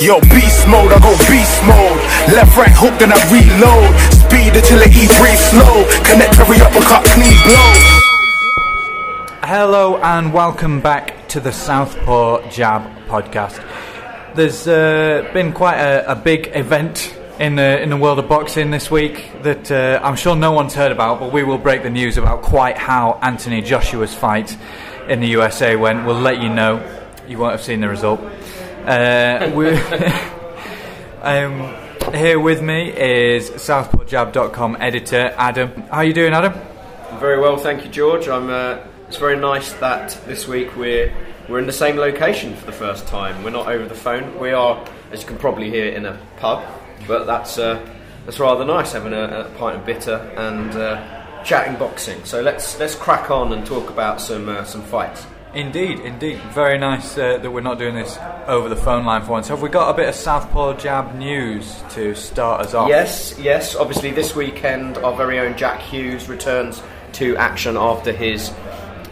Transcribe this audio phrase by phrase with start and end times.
[0.00, 2.00] Yo, beast mode, I go beast mode.
[2.32, 3.92] Left, right, hook, then I reload.
[4.16, 5.84] Speed until it eat breathe slow.
[6.08, 7.72] Connect every uppercut, clean blow.
[9.42, 13.62] Hello and welcome back to the Southpaw Jab podcast.
[14.34, 18.70] There's uh, been quite a, a big event in the in the world of boxing
[18.70, 21.90] this week that uh, I'm sure no one's heard about, but we will break the
[21.90, 24.56] news about quite how Anthony Joshua's fight
[25.10, 26.06] in the USA went.
[26.06, 26.80] We'll let you know.
[27.28, 28.20] You won't have seen the result.
[28.86, 29.70] Uh, we-
[31.22, 31.74] um,
[32.14, 35.70] here with me is southpawjab.com editor Adam.
[35.82, 36.54] How are you doing, Adam?
[37.18, 38.28] Very well, thank you, George.
[38.28, 38.48] I'm.
[38.48, 38.78] Uh,
[39.08, 41.12] it's very nice that this week we're
[41.48, 43.42] we're in the same location for the first time.
[43.42, 44.38] We're not over the phone.
[44.38, 46.64] We are, as you can probably hear, in a pub,
[47.06, 47.84] but that's uh,
[48.24, 52.24] that's rather nice having a, a pint of bitter and uh, chatting boxing.
[52.24, 55.26] So let's let's crack on and talk about some uh, some fights.
[55.52, 56.38] Indeed, indeed.
[56.52, 59.48] Very nice uh, that we're not doing this over the phone line for once.
[59.48, 62.88] Have we got a bit of Southpaw Jab news to start us off?
[62.88, 63.74] Yes, yes.
[63.74, 66.80] Obviously, this weekend, our very own Jack Hughes returns
[67.14, 68.50] to action after his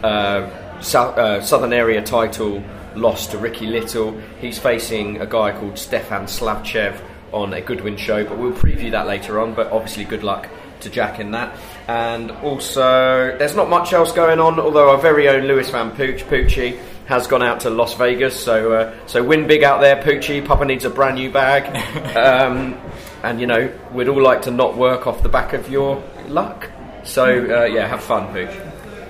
[0.01, 0.49] uh,
[0.93, 2.63] uh, Southern Area title
[2.95, 4.17] loss to Ricky Little.
[4.39, 7.01] He's facing a guy called Stefan Slavchev
[7.33, 9.53] on a Goodwin show, but we'll preview that later on.
[9.53, 10.47] But obviously, good luck
[10.79, 11.53] to Jack in that.
[11.89, 16.23] And also, there's not much else going on, although our very own Lewis Van Pooch,
[16.25, 18.39] Poochie, has gone out to Las Vegas.
[18.39, 20.45] So, uh, so win big out there, Poochie.
[20.45, 21.65] Papa needs a brand new bag.
[22.15, 22.79] um,
[23.23, 26.69] and, you know, we'd all like to not work off the back of your luck.
[27.05, 28.55] So, uh, yeah, have fun, Pooch.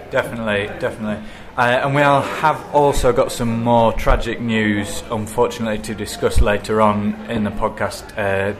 [0.09, 1.21] Definitely, definitely.
[1.57, 7.13] Uh, and we'll have also got some more tragic news, unfortunately, to discuss later on
[7.29, 8.17] in the podcast.
[8.17, 8.55] Uh,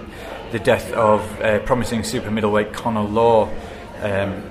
[0.51, 3.49] the death of uh, promising super middleweight Connor Law
[4.01, 4.43] um,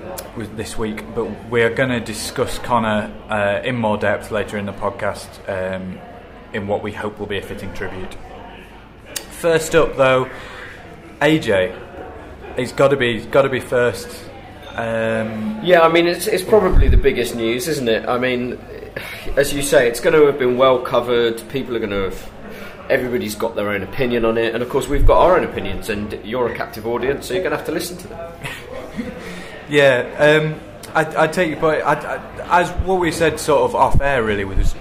[0.55, 4.73] this week, but we're going to discuss Connor uh, in more depth later in the
[4.73, 5.99] podcast um,
[6.53, 8.15] in what we hope will be a fitting tribute.
[9.31, 10.29] First up, though,
[11.21, 11.85] AJ.
[12.57, 14.07] He's got to be got to be first.
[14.69, 18.07] Um, Yeah, I mean, it's, it's probably the biggest news, isn't it?
[18.07, 18.59] I mean,
[19.37, 21.41] as you say, it's going to have been well covered.
[21.49, 22.31] People are going to have.
[22.89, 25.89] Everybody's got their own opinion on it, and of course, we've got our own opinions,
[25.89, 28.33] and you're a captive audience, so you're going to have to listen to them.
[29.69, 30.59] Yeah, um,
[30.95, 31.83] I, I take your point.
[31.83, 34.73] I, I, as what we said, sort of off air, really, was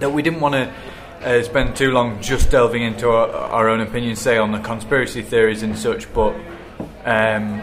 [0.00, 0.74] that we didn't want to
[1.24, 5.22] uh, spend too long just delving into our, our own opinions, say on the conspiracy
[5.22, 6.12] theories and such.
[6.12, 6.34] But
[7.04, 7.62] um,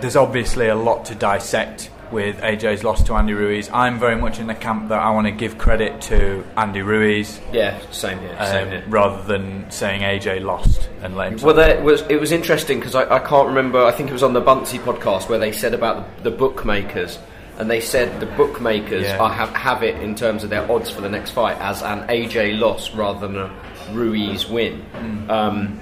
[0.00, 3.70] there's obviously a lot to dissect with AJ's loss to Andy Ruiz.
[3.72, 7.40] I'm very much in the camp that I want to give credit to Andy Ruiz
[7.52, 8.36] Yeah, same here.
[8.46, 8.84] Same um, here.
[8.88, 11.42] rather than saying AJ lost and himself.
[11.42, 13.82] Well, there was it was interesting because I, I can't remember.
[13.84, 17.18] I think it was on the Bunsey podcast where they said about the, the bookmakers,
[17.58, 19.18] and they said the bookmakers Yeah.
[19.18, 22.06] are, have have it in terms of their odds for the next fight as an
[22.08, 23.50] AJ loss rather than a
[23.92, 24.84] Ruiz win.
[25.28, 25.80] Um,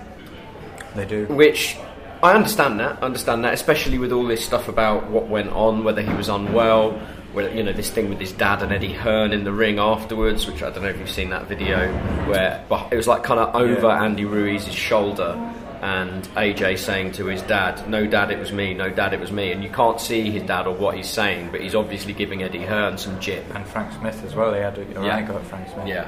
[0.94, 1.26] they do.
[1.26, 1.76] which
[2.22, 2.98] I understand that.
[3.02, 6.28] I understand that, especially with all this stuff about what went on, whether he was
[6.28, 6.92] unwell,
[7.32, 10.46] whether you know this thing with his dad and Eddie Hearn in the ring afterwards,
[10.46, 11.90] which I don't know if you've seen that video
[12.28, 14.02] where it was like kind of over Yeah.
[14.04, 15.36] Andy Ruiz's shoulder.
[15.82, 18.74] And AJ saying to his dad, "No, dad, it was me.
[18.74, 21.48] No, dad, it was me." And you can't see his dad or what he's saying,
[21.52, 23.46] but he's obviously giving Eddie Hearn some jip.
[23.54, 24.52] And Frank Smith as well.
[24.52, 25.22] He had a, a Yeah.
[25.22, 25.86] go at Frank Smith.
[25.86, 26.04] Yeah,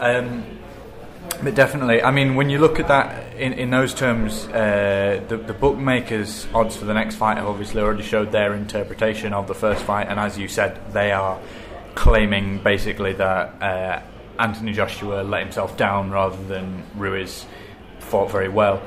[0.00, 0.44] Um,
[1.42, 5.36] but definitely, I mean, when you look at that in, in those terms, uh, the,
[5.36, 9.54] the bookmakers' odds for the next fight have obviously already showed their interpretation of the
[9.54, 11.38] first fight, and as you said, they are
[11.94, 14.02] claiming basically that uh,
[14.38, 17.46] Anthony Joshua let himself down rather than Ruiz
[18.00, 18.82] fought very well.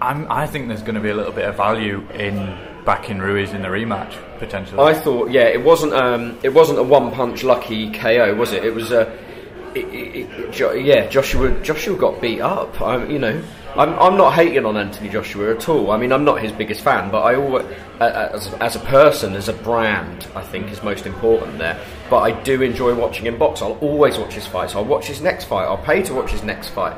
[0.00, 3.52] I'm, I think there's going to be a little bit of value in backing Ruiz
[3.52, 4.82] in the rematch potentially.
[4.82, 5.92] I thought, yeah, it wasn't.
[5.92, 8.64] Um, it wasn't a one-punch lucky KO, was it?
[8.64, 9.02] It was a.
[9.02, 9.31] It,
[9.74, 11.50] it, it, yeah, Joshua.
[11.62, 12.80] Joshua got beat up.
[12.80, 13.42] I, you know,
[13.76, 15.90] I'm, I'm not hating on Anthony Joshua at all.
[15.90, 17.66] I mean, I'm not his biggest fan, but I always,
[18.00, 21.78] as, as a person, as a brand, I think is most important there.
[22.10, 23.62] But I do enjoy watching him box.
[23.62, 24.74] I'll always watch his fights.
[24.74, 25.64] I'll watch his next fight.
[25.64, 26.96] I'll pay to watch his next fight.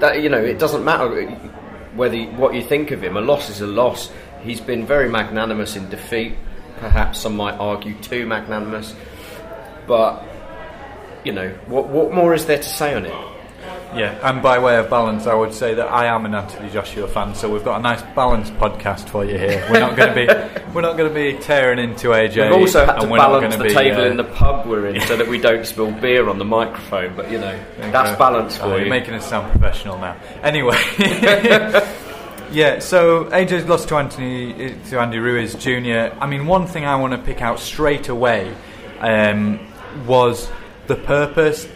[0.00, 1.26] That you know, it doesn't matter
[1.94, 3.16] whether you- what you think of him.
[3.16, 4.10] A loss is a loss.
[4.42, 6.34] He's been very magnanimous in defeat.
[6.78, 8.94] Perhaps some might argue too magnanimous.
[9.86, 10.22] But
[11.24, 13.14] you know, what what more is there to say on it?
[13.94, 17.08] Yeah, and by way of balance, I would say that I am an Anthony Joshua
[17.08, 19.66] fan, so we've got a nice balanced podcast for you here.
[19.68, 22.50] We're not going to be we're not going to be tearing into AJ.
[22.50, 25.16] We've also had to balance the be, table uh, in the pub we're in so
[25.16, 27.16] that we don't spill beer on the microphone.
[27.16, 28.90] But you know, that's balance Oh, for you're you.
[28.90, 30.16] making us sound professional now.
[30.42, 30.78] Anyway,
[32.52, 32.78] yeah.
[32.78, 36.14] So AJ's lost to Anthony to Andy Ruiz Jr.
[36.20, 38.54] I mean, one thing I want to pick out straight away
[39.00, 39.58] um,
[40.06, 40.48] was
[40.90, 41.68] the purpose.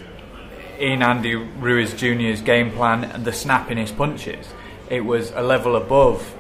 [0.79, 4.47] in Andy Ruiz Jr.'s game plan and the snap in his punches,
[4.91, 6.35] it was a level above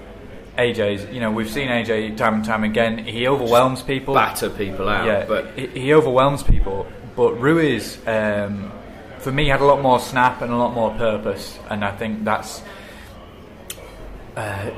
[0.59, 1.07] AJ's.
[1.15, 2.99] You know, we've seen AJ time and time again.
[2.99, 4.13] He overwhelms people.
[4.13, 5.07] batter people out.
[5.07, 6.87] Yeah, but he, he overwhelms people.
[7.15, 8.73] But Ruiz, um,
[9.19, 12.25] for me, had a lot more snap and a lot more purpose, and I think
[12.25, 12.61] that's.
[14.37, 14.71] Uh,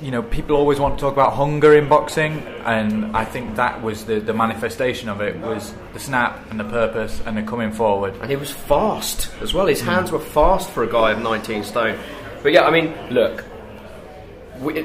[0.00, 3.82] you know, people always want to talk about hunger in boxing, and I think that
[3.82, 7.72] was the, the manifestation of it was the snap and the purpose and the coming
[7.72, 8.14] forward.
[8.20, 9.66] and he was fast as well.
[9.66, 11.98] His hands were fast for a guy of 19 stone.
[12.42, 13.44] But yeah, I mean, look,
[14.60, 14.82] we,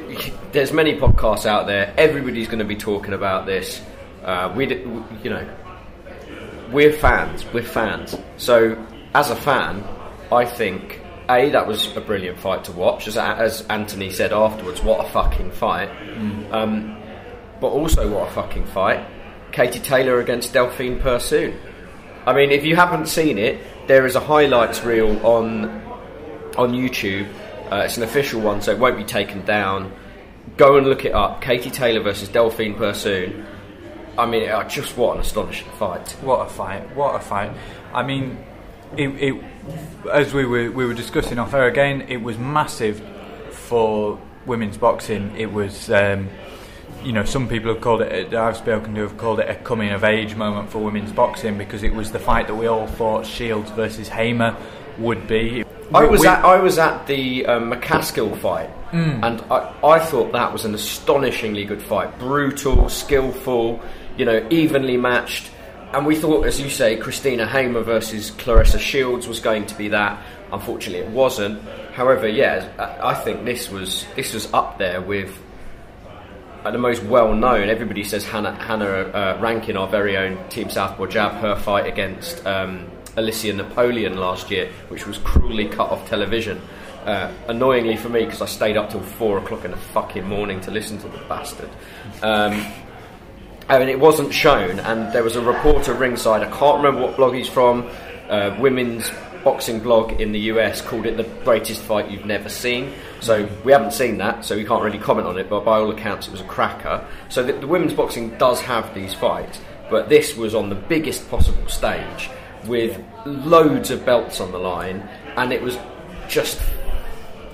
[0.52, 1.94] there's many podcasts out there.
[1.98, 3.82] Everybody's going to be talking about this.
[4.24, 5.48] Uh, we, you know,
[6.72, 7.46] we're fans.
[7.54, 8.16] We're fans.
[8.38, 8.84] So,
[9.14, 9.84] as a fan,
[10.32, 13.08] I think a that was a brilliant fight to watch.
[13.08, 15.90] As, as Anthony said afterwards, what a fucking fight.
[16.52, 16.98] Um,
[17.62, 19.06] but also, what a fucking fight.
[19.52, 21.58] Katie Taylor against Delfine Persoon.
[22.26, 25.82] I mean, if you haven't seen it, there is a highlights reel on
[26.58, 27.32] on YouTube.
[27.72, 29.92] Uh, it's an official one, so it won't be taken down.
[30.58, 31.42] Go and look it up.
[31.42, 33.46] Katie Taylor versus Delfine Persoon.
[34.18, 36.12] I mean, uh, just what an astonishing fight.
[36.22, 36.96] What a fight!
[36.96, 37.52] What a fight!
[37.94, 38.38] I mean,
[38.96, 39.44] it, it
[40.12, 43.02] as we were we were discussing off air again, it was massive
[43.52, 45.36] for women's boxing.
[45.38, 45.90] It was.
[45.90, 46.30] Um,
[47.04, 48.34] you know, some people have called it.
[48.34, 51.84] I've spoken to have called it a coming of age moment for women's boxing because
[51.84, 54.56] it was the fight that we all thought Shields versus Hammer
[54.98, 55.66] would be.
[55.94, 60.32] I was we- at I was at the um, McCaskill fight, and I, I thought
[60.32, 62.18] that was an astonishingly good fight.
[62.20, 63.82] Brutal, skillful,
[64.18, 65.50] you know, evenly matched.
[65.94, 69.90] And we thought, as you say, Christina Hammer versus Claressa Shields was going to be
[69.90, 70.20] that.
[70.52, 71.62] Unfortunately, it wasn't.
[71.94, 75.38] However, yeah, I think this was this was up there with
[76.66, 77.70] uh, the most well known.
[77.70, 82.44] Everybody says Hannah, Hannah uh, Rankin, our very own Team Southpaw Jab, her fight against
[82.48, 86.60] um, Alicia Napoleon last year, which was cruelly cut off television.
[87.06, 90.62] Uh, annoyingly for me, because I stayed up till four o'clock in the fucking morning
[90.62, 91.70] to listen to the bastard.
[92.22, 92.66] Um,
[93.70, 96.42] I mean, it wasn't shown, and there was a reporter ringside.
[96.42, 97.90] I can't remember what blog he's from.
[98.30, 99.10] Uh, women's
[99.44, 102.94] boxing blog in the US called it the greatest fight you've never seen.
[103.20, 105.50] So we haven't seen that, so we can't really comment on it.
[105.50, 107.06] But by all accounts, it was a cracker.
[107.30, 111.30] So the, the women's boxing does have these fights, but this was on the biggest
[111.30, 112.30] possible stage
[112.66, 115.08] with loads of belts on the line,
[115.38, 115.78] and it was
[116.28, 116.62] just.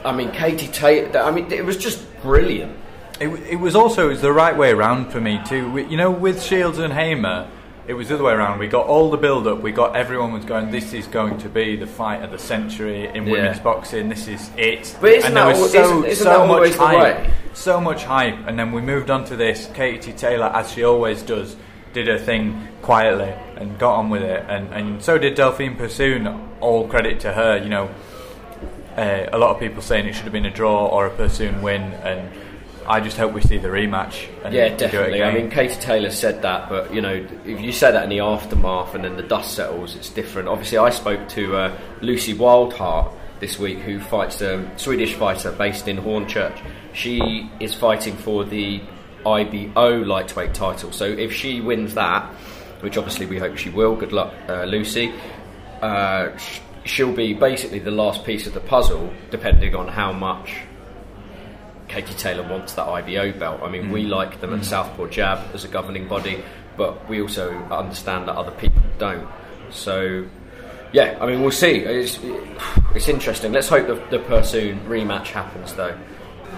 [0.05, 1.15] I mean, Katie Tate.
[1.15, 2.77] I mean, it was just brilliant.
[3.19, 5.69] It, it was also it was the right way around for me too.
[5.71, 7.49] We, you know, with Shields and Hammer,
[7.87, 8.59] it was the other way around.
[8.59, 9.61] We got all the build up.
[9.61, 10.71] We got everyone was going.
[10.71, 13.31] This is going to be the fight of the century in Yeah.
[13.33, 14.07] women's boxing.
[14.09, 14.95] This is it.
[15.01, 18.37] But isn't and there that was so isn't- isn't so much hype, so much hype,
[18.47, 19.67] and then we moved on to this.
[19.73, 21.55] Katie Taylor, as she always does,
[21.93, 26.27] did her thing quietly and got on with it, and and so did Delfine Persoon.
[26.61, 27.57] All credit to her.
[27.57, 27.89] You know,
[28.97, 31.61] uh, a lot of people saying it should have been a draw or a Persoon
[31.61, 32.29] win, and
[32.89, 34.27] I just hope we see the rematch.
[34.43, 35.21] And Yeah, definitely.
[35.21, 38.21] I mean, Katie Taylor said that, but you know, if you say that in the
[38.21, 40.47] aftermath and then the dust settles, it's different.
[40.47, 45.87] Obviously, I spoke to uh, Lucy Wildheart this week, who fights a Swedish fighter based
[45.87, 46.59] in Hornchurch.
[46.93, 48.81] She is fighting for the
[49.23, 50.91] IBO lightweight title.
[50.91, 52.33] So if she wins that,
[52.81, 55.13] which obviously we hope she will, good luck, uh, Lucy.
[55.83, 56.35] Uh,
[56.85, 60.63] she'll be basically the last piece of the puzzle, depending on how much
[61.89, 63.61] Katie Taylor wants that IBO belt.
[63.61, 66.43] I mean, we like them at Southpaw Jab as a governing body,
[66.77, 69.27] but we also understand that other people don't.
[69.71, 70.25] So,
[70.93, 71.79] yeah, I mean, we'll see.
[71.79, 72.19] It's,
[72.95, 73.51] it's interesting.
[73.51, 75.97] Let's hope the, the Persoon rematch happens, though.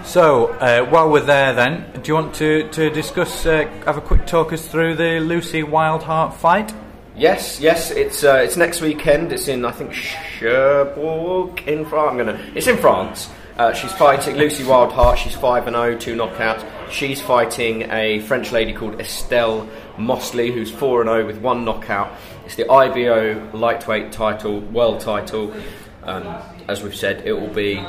[0.04, 4.00] So, uh, while we're there, then, do you want to, to discuss, uh, have a
[4.00, 6.74] quick talk us through the Lucy Wildheart fight?
[7.14, 9.32] Yes, yes, it's uh, it's next weekend.
[9.34, 12.10] It's in I think Cherbourg in France.
[12.10, 12.52] I'm gonna.
[12.54, 13.28] It's in France.
[13.58, 15.18] Uh, she's fighting Lucy Wildheart.
[15.18, 16.66] She's five and 0, two knockouts.
[16.90, 19.68] She's fighting a French lady called Estelle
[19.98, 22.12] Mossely, who's four and zero with one knockout.
[22.46, 25.54] It's the IBO lightweight title, world title.
[26.02, 27.84] Um, as we've said, it will be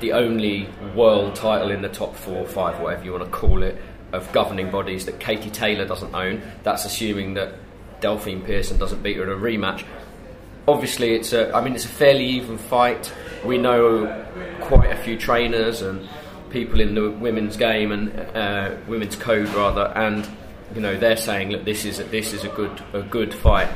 [0.00, 3.62] the only world title in the top four or five, whatever you want to call
[3.62, 3.76] it,
[4.12, 6.42] of governing bodies that Katie Taylor doesn't own.
[6.62, 7.54] That's assuming that
[8.00, 9.84] Delfine Persoon doesn't beat her in a rematch.
[10.66, 11.54] Obviously, it's a.
[11.54, 13.12] I mean, it's a fairly even fight.
[13.44, 14.24] We know
[14.62, 16.08] quite a few trainers and
[16.54, 20.26] people in the women's game and uh, women's code rather, and
[20.74, 23.68] you know they're saying that this is a, this is a good a good fight.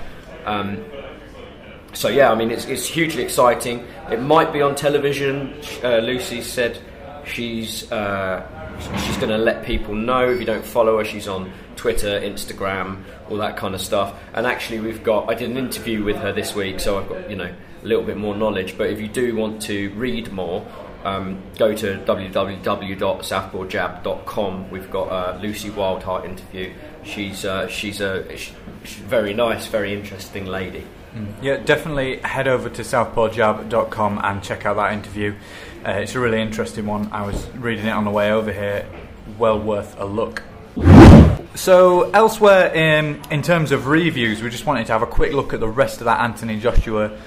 [0.46, 0.84] Um,
[1.92, 3.86] so yeah, I mean it's, it's hugely exciting.
[4.10, 5.60] It might be on television.
[5.82, 6.78] Uh, Lucy said
[7.26, 8.46] she's uh,
[9.04, 10.30] she's going to let people know.
[10.30, 14.14] If you don't follow her, she's on Twitter, Instagram, all that kind of stuff.
[14.34, 17.30] And actually, we've got I did an interview with her this week, so I've got
[17.30, 17.50] you know
[17.82, 18.76] a little bit more knowledge.
[18.76, 20.66] But if you do want to read more,
[21.04, 24.70] um, go to www.southpawjab.com.
[24.70, 26.72] We've got a Lucy Wildheart interview.
[27.04, 28.52] She's uh, she's a she's
[28.96, 30.84] very nice, very interesting lady.
[31.14, 31.34] Mm.
[31.40, 35.36] Yeah, definitely head over to southpawjab.com and check out that interview.
[35.86, 37.08] Uh, it's a really interesting one.
[37.12, 38.84] I was reading it on the way over here.
[39.38, 40.42] Well worth a look.
[41.58, 45.52] So, elsewhere in, in terms of reviews, we just wanted to have a quick look
[45.52, 47.18] at the rest of that Anthony Joshua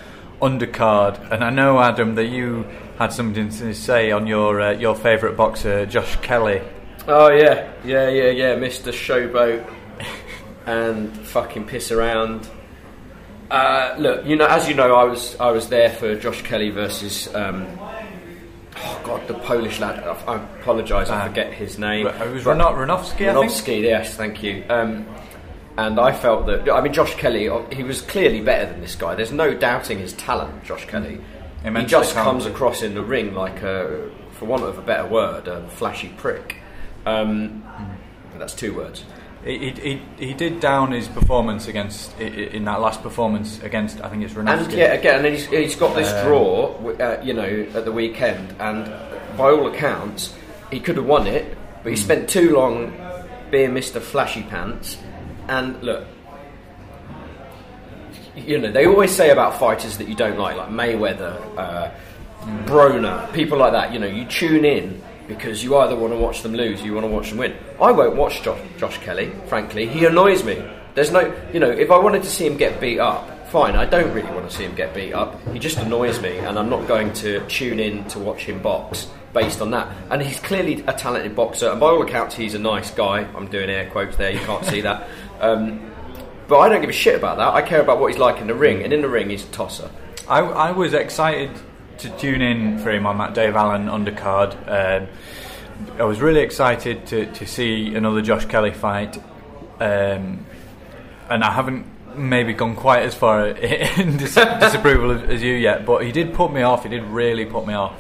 [0.42, 1.34] undercard.
[1.34, 2.66] And I know, Adam, that you
[2.98, 6.62] had something to say on your uh, your favourite boxer, Josh Kelly.
[7.10, 8.94] Oh yeah, yeah, yeah, yeah, Mr.
[8.94, 9.70] Showboat
[10.66, 12.50] and fucking piss around.
[13.52, 16.70] Uh, look, you know, as you know, I was I was there for Josh Kelly
[16.70, 17.28] versus.
[17.36, 17.68] Um,
[19.04, 20.04] God, the Polish lad.
[20.04, 21.28] I, I apologise, I Ah.
[21.28, 22.08] forget his name.
[22.08, 23.52] It was Rano- Runowski, I think.
[23.52, 24.64] Runowski, yes, thank you.
[24.70, 25.06] Um,
[25.78, 28.96] and I felt that I mean Josh Kelly, uh, he was clearly better than this
[28.96, 29.16] guy.
[29.16, 31.20] There's no doubting his talent, Josh Kelly.
[31.64, 35.48] He just comes across in the ring like a, for want of a better word,
[35.48, 36.56] a flashy prick.
[37.06, 37.64] Um,
[38.38, 39.04] That's two words.
[39.44, 44.24] He, he, he, did down his performance against in that last performance against I think
[44.24, 44.66] it's Runowski.
[44.66, 47.92] And yeah, again, and he's, he's got this Um, draw, uh, you know, at the
[47.92, 48.86] weekend, and
[49.36, 50.36] by all accounts,
[50.70, 52.94] he could have won it, but he spent too long
[53.50, 54.00] being Mr.
[54.00, 54.98] Flashy Pants.
[55.48, 56.06] And look,
[58.36, 61.92] you know, they always say about fighters that you don't like, like Mayweather, uh,
[62.66, 63.92] Broner, people like that.
[63.92, 65.02] You know, you tune in
[65.36, 67.56] because you either want to watch them lose, you want to watch them win.
[67.82, 69.32] I won't watch Josh, Josh Kelly.
[69.48, 70.62] Frankly, he annoys me.
[70.94, 73.76] There's no, you know, if I wanted to see him get beat up, fine.
[73.76, 75.40] I don't really want to see him get beat up.
[75.54, 79.08] He just annoys me, and I'm not going to tune in to watch him box
[79.34, 79.88] based on that.
[80.10, 83.20] And he's clearly a talented boxer, and by all accounts, he's a nice guy.
[83.36, 84.32] I'm doing air quotes there.
[84.32, 85.08] You can't see that.
[85.42, 85.92] Um,
[86.48, 87.56] but I don't give a shit about that.
[87.56, 89.48] I care about what he's like in the ring, and in the ring, he's a
[89.48, 89.90] tosser.
[90.30, 91.50] I, I was excited
[92.02, 94.54] to tune in for him on that Dave Allen undercard.
[94.68, 95.08] Um,
[96.00, 99.18] I was really excited to, to see another Josh Kelly fight,
[99.80, 100.46] um,
[101.30, 105.86] and I haven't maybe gone quite as far in dis- disapproval as, you yet.
[105.86, 106.84] But he did put me off.
[106.84, 107.96] He did really put me off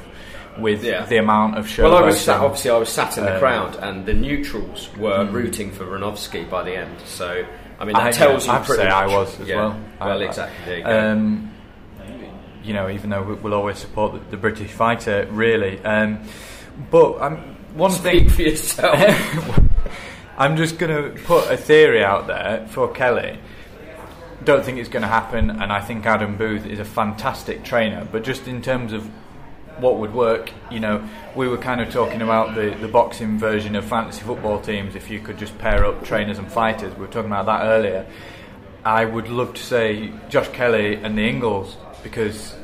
[0.60, 1.05] with Yeah.
[1.05, 1.84] the amount of show.
[1.84, 4.89] Well, I was sat, obviously I was sat in the Um, crowd, and the neutrals
[4.98, 7.00] were rooting for Runowski by the end.
[7.05, 7.46] So
[7.79, 9.55] I mean, that I, tells yeah, you to pretty say I was as yeah.
[9.55, 9.79] well.
[10.01, 10.65] Well, I- exactly.
[10.65, 11.00] There you go.
[11.12, 11.50] Um,
[12.63, 15.84] you know, even though we- we'll always support the, the British fighter, really.
[15.84, 16.20] Um,
[16.89, 17.38] but um,
[17.74, 19.60] one Speak thing, for yourself.
[20.38, 23.38] I'm just going to put a theory out there for Kelly.
[24.44, 28.08] Don't think it's going to happen, and I think Adam Booth is a fantastic trainer.
[28.12, 29.08] But just in terms of
[29.77, 33.75] what would work, you know, we were kind of talking about the, the boxing version
[33.75, 34.96] of fantasy football teams.
[34.96, 38.06] If you could just pair up trainers and fighters, we were talking about that earlier.
[38.84, 42.55] I would love to say Josh Kelly and the Ingles because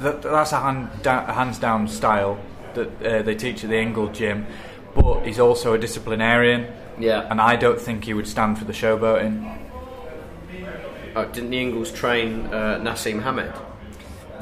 [0.00, 2.38] that, that's a hand da- hands down style
[2.74, 4.46] that uh, they teach at the Ingle gym.
[4.94, 7.26] But he's also a disciplinarian, yeah.
[7.28, 9.58] and I don't think he would stand for the showboating.
[11.16, 13.52] Oh, didn't the Ingles train uh, Naseem Hamed?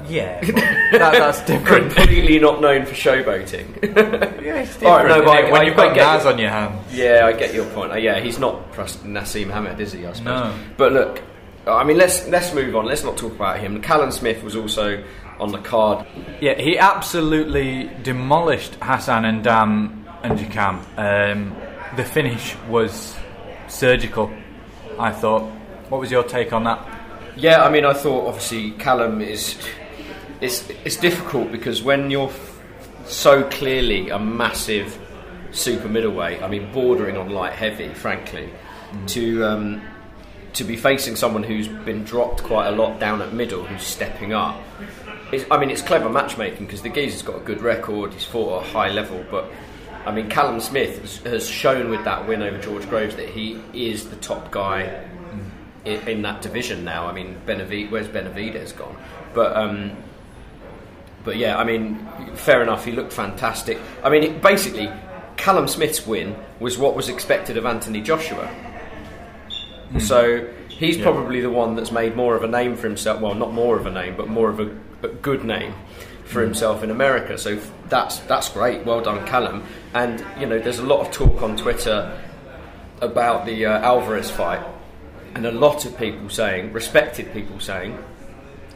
[0.08, 1.92] Yeah, that, that's different.
[1.94, 3.82] Completely not known for showboating.
[4.42, 6.50] yeah, it's All right, no, but when I- you've got I get Naz on your
[6.50, 6.94] hands.
[6.94, 7.92] yeah, I get your point.
[7.92, 10.04] Uh, yeah, he's not Naseem Hamed, is he?
[10.06, 10.24] I suppose.
[10.24, 10.54] No.
[10.76, 11.22] But look,
[11.66, 12.86] I mean, let's let's move on.
[12.86, 13.80] Let's not talk about him.
[13.82, 15.02] Callum Smith was also
[15.38, 16.06] on the card.
[16.40, 20.82] Yeah, he absolutely demolished Hassan and Dam and Jakam.
[20.98, 21.56] Um,
[21.96, 23.16] the finish was
[23.68, 24.32] surgical,
[24.98, 25.42] I thought.
[25.88, 26.86] What was your take on that?
[27.36, 29.56] Yeah, I mean, I thought obviously Callum is
[30.40, 32.32] it's it's difficult because when you're
[33.06, 34.98] so clearly a massive
[35.52, 38.50] super middleweight, I mean, bordering on light heavy, frankly,
[39.08, 39.82] to um,
[40.54, 44.32] to be facing someone who's been dropped quite a lot down at middle, who's stepping
[44.32, 44.60] up.
[45.32, 48.12] It's, I mean, it's clever matchmaking because the geezer's got a good record.
[48.12, 49.50] He's fought at a high level, but
[50.04, 54.10] I mean, Callum Smith has, shown with that win over George Groves that he is
[54.10, 55.04] the top guy
[55.84, 57.06] in, in that division now.
[57.06, 58.96] I mean, Benavid- where's Benavidez gone?
[59.32, 59.92] But um,
[61.24, 62.84] but yeah, I mean, fair enough.
[62.84, 63.78] He looked fantastic.
[64.02, 64.90] I mean, it, basically,
[65.36, 68.50] Callum Smith's win was what was expected of Anthony Joshua.
[70.00, 71.04] So he's Yeah.
[71.04, 73.20] probably the one that's made more of a name for himself.
[73.20, 74.70] Well, not more of a name, but more of a,
[75.02, 75.74] a good name
[76.24, 77.36] for himself in America.
[77.38, 77.58] So
[77.88, 78.84] that's that's great.
[78.86, 79.62] Well done, Callum.
[79.94, 82.18] And you know, there's a lot of talk on Twitter
[83.00, 84.60] about the uh, Alvarez fight,
[85.34, 87.98] and a lot of people saying, respected people saying,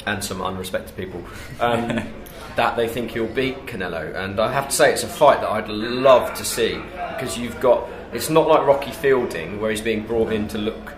[0.07, 1.25] and some unrespected people,
[1.61, 2.03] um,
[2.57, 4.15] that they think he'll beat Canelo.
[4.17, 6.75] And I have to say, it's a fight that I'd love to see
[7.17, 7.89] because you've got.
[8.13, 10.93] It's not like Rocky Fielding where he's being brought in to look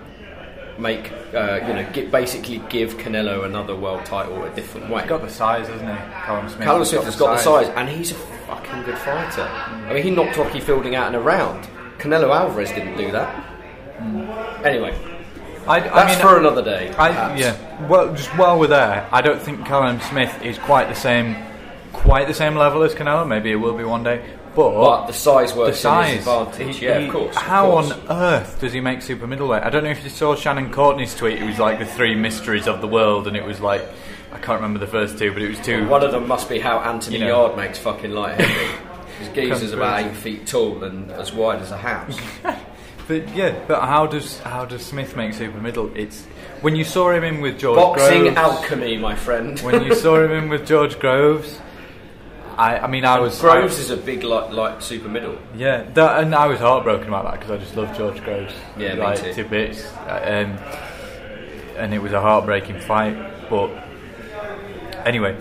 [0.78, 5.02] make uh, you know get, basically give Canelo another world title a different way.
[5.02, 5.96] He's got the size, hasn't he?
[5.96, 6.62] Callum Smith.
[6.62, 9.42] Callum Smith has got the size, and he's a fucking good fighter.
[9.42, 11.68] I mean, he knocked Rocky Fielding out in a round.
[11.98, 13.44] Canelo Alvarez didn't do that.
[14.64, 14.96] Anyway,
[15.66, 16.90] I, I that's mean, for another day.
[16.94, 17.86] I, yeah.
[17.88, 21.36] Well, just while we're there, I don't think Callum Smith is quite the same,
[21.92, 23.26] quite the same level as Canelo.
[23.26, 24.24] Maybe it will be one day,
[24.54, 26.18] but, But the size the works in size.
[26.18, 26.76] advantage.
[26.76, 27.36] he- yeah, of course.
[27.36, 27.92] of How course.
[27.92, 29.62] on earth does he make super middleweight?
[29.62, 31.38] I don't know if you saw Shannon Courtenay's tweet.
[31.40, 33.82] It was like the three mysteries of the world, and it was like
[34.32, 35.86] I can't remember the first two, but it was two.
[35.88, 37.44] One of them must be how Anthony You know.
[37.48, 38.84] Yarde makes fucking light heavy.
[39.18, 42.18] His geezer's about eight feet tall and as wide as a house.
[43.08, 45.90] But yeah, but how does how does Smith make super middle?
[45.96, 46.26] It's
[46.60, 49.58] when you saw him in with George Boxing Groves, alchemy, my friend.
[49.60, 51.58] when you saw him in with George Groves.
[52.58, 55.38] I, I mean, I was Groves is a big like, like super middle.
[55.56, 58.52] Yeah, that, and I was heartbroken about that because I just love George Groves.
[58.76, 59.32] Yeah, me like, too.
[59.34, 59.86] to bits.
[60.06, 60.58] Um,
[61.76, 63.16] and it was a heartbreaking fight,
[63.48, 63.70] but
[65.06, 65.38] anyway,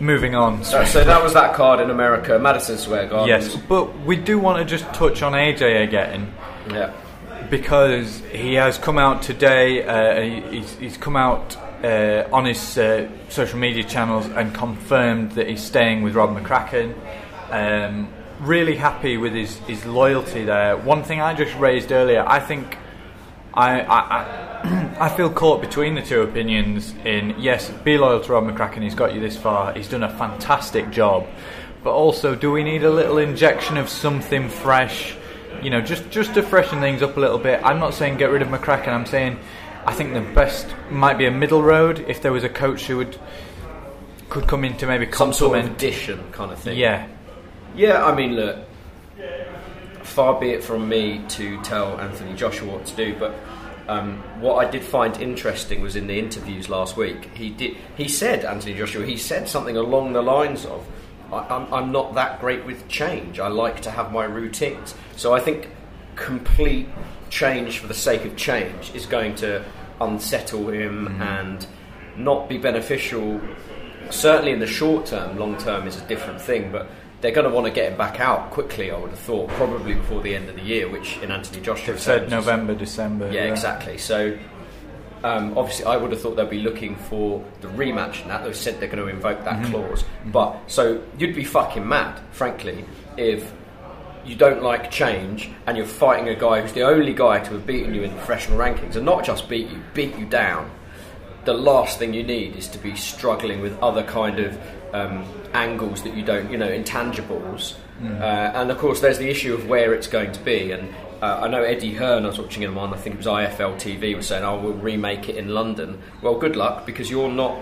[0.00, 0.64] moving on.
[0.64, 3.28] So, so that was that card in America, Madison Square Garden.
[3.28, 6.32] yes, but we do want to just touch on AJ again
[6.68, 6.92] Yeah.
[7.48, 9.84] because he has come out today.
[9.84, 15.48] Uh, he's, he's come out uh, on his uh, social media channels and confirmed that
[15.48, 16.94] he's staying with Rob McCracken.
[17.50, 18.08] Um,
[18.40, 20.76] really happy with his, his loyalty there.
[20.76, 22.76] One thing I just raised earlier, I think
[23.54, 26.94] I, I, I, I feel caught between the two opinions.
[27.04, 28.82] In yes, be loyal to Rob McCracken.
[28.82, 29.72] He's got you this far.
[29.74, 31.26] He's done a fantastic job.
[31.82, 35.16] But also, do we need a little injection of something fresh?
[35.62, 37.60] You know, just just to freshen things up a little bit.
[37.64, 38.88] I'm not saying get rid of McCracken.
[38.88, 39.38] I'm saying
[39.86, 42.04] I think the best might be a middle road.
[42.08, 43.18] If there was a coach who would
[44.28, 46.78] could come in to maybe Some sort of addition kind of thing.
[46.78, 47.08] Yeah,
[47.74, 48.58] Yeah, I mean, look,
[50.02, 53.34] far be it from me to tell Anthony Joshua what to do, but
[53.88, 57.30] um, what I did find interesting was in the interviews last week.
[57.34, 57.76] He did.
[57.96, 59.04] He said Anthony Joshua.
[59.04, 60.86] He said something along the lines of,
[61.32, 63.40] I'm, "I'm not that great with change.
[63.40, 65.68] I like to have my routines." So I think
[66.14, 66.88] complete
[67.30, 69.64] change for the sake of change is going to
[70.00, 71.22] unsettle him mm-hmm.
[71.22, 71.66] and
[72.16, 73.40] not be beneficial
[74.10, 76.88] certainly in the short term, long term is a different thing, but
[77.20, 79.94] they're going to want to get him back out quickly, I would have thought, probably
[79.94, 83.30] before the end of the year, which in Anthony Joshua they've said November, December.
[83.30, 83.98] Yeah, exactly.
[83.98, 84.38] So
[85.22, 88.44] um, obviously, I would have thought they'd be looking for the rematch and that.
[88.44, 89.72] They've said they're going to invoke that mm-hmm.
[89.72, 90.02] clause.
[90.02, 90.30] Mm-hmm.
[90.30, 92.84] But so you'd be fucking mad, frankly,
[93.16, 93.52] if
[94.24, 97.66] you don't like change and you're fighting a guy who's the only guy to have
[97.66, 100.70] beaten you in professional rankings, and not just beat you, beat you down.
[101.44, 104.58] The last thing you need is to be struggling with other kind of
[104.92, 107.74] um, angles that you don't, you know, intangibles.
[108.02, 110.72] Uh, and of course, there's the issue of where it's going to be.
[110.72, 113.26] And uh, I know Eddie Hearn, I was watching him on, I think it was
[113.26, 117.30] IFL TV, was saying, "Oh, we'll remake it in London." Well, good luck because you're
[117.30, 117.60] not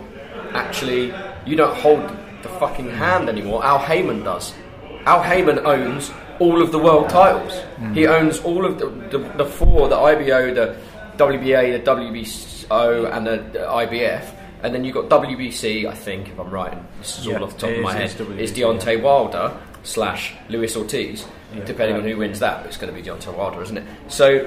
[0.53, 1.13] actually,
[1.45, 2.09] you don't hold
[2.43, 3.65] the fucking hand anymore.
[3.65, 4.55] Al Haymon does.
[5.07, 7.53] Al Haymon owns all of the world titles.
[7.95, 10.77] He owns all of the, the, the four: the IBO, the
[11.17, 14.35] WBA, the WBO, and the, the IBF.
[14.63, 16.73] And then you've got WBC, I think, if I'm right.
[16.73, 18.03] And this is Yeah, all off the top of my head.
[18.07, 21.25] it's WBC, Is Deontay Wilder slash Luis Ortiz,
[21.55, 21.65] Yeah.
[21.65, 22.67] depending on who wins that.
[22.67, 23.85] It's going to be Deontay Wilder, isn't it?
[24.09, 24.45] So.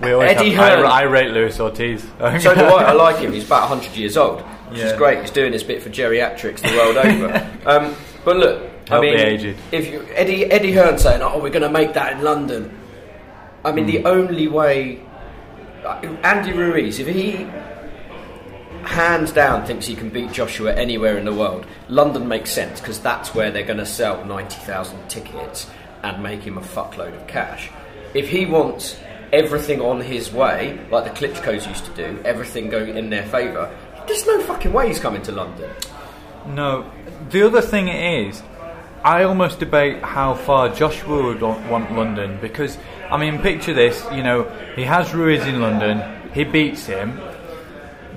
[0.00, 0.86] We always Eddie have, Hearn.
[0.86, 2.02] I, I rate Luis Ortiz.
[2.40, 2.84] So do I.
[2.84, 3.32] I like him.
[3.32, 4.40] He's about 100 years old,
[4.70, 5.20] which is great.
[5.20, 7.50] He's doing his bit for geriatrics the world over.
[7.66, 9.56] Um, but look, I Help the mean, aged.
[9.70, 12.76] if you, Eddie Eddie Hearn saying, "Oh, we're going to make that in London,"
[13.64, 13.90] I mean, Hmm.
[13.90, 15.00] the only way
[16.22, 17.46] Andy Ruiz, if he
[18.84, 22.98] hands down thinks he can beat Joshua anywhere in the world, London makes sense because
[23.00, 25.68] that's where they're going to sell 90,000 tickets
[26.02, 27.70] and make him a fuckload of cash.
[28.14, 28.96] If he wants
[29.32, 33.70] everything on his way, like the Klitschko's used to do, everything going in their favour,
[34.06, 35.70] there's no fucking way he's coming to London.
[36.48, 36.84] No.
[37.30, 38.42] The other thing is,
[39.04, 42.78] I almost debate how far Joshua would want London because,
[43.10, 44.04] I mean, picture this.
[44.12, 44.44] You know,
[44.76, 46.02] he has Ruiz in London.
[46.32, 47.20] He beats him.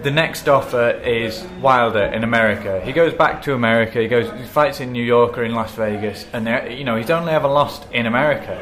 [0.04, 2.82] The next offer is Wilder in America.
[2.82, 4.00] He goes back to America.
[4.00, 7.10] He goes, he fights in New York or in Las Vegas, and you know he's
[7.10, 8.54] only ever lost in America,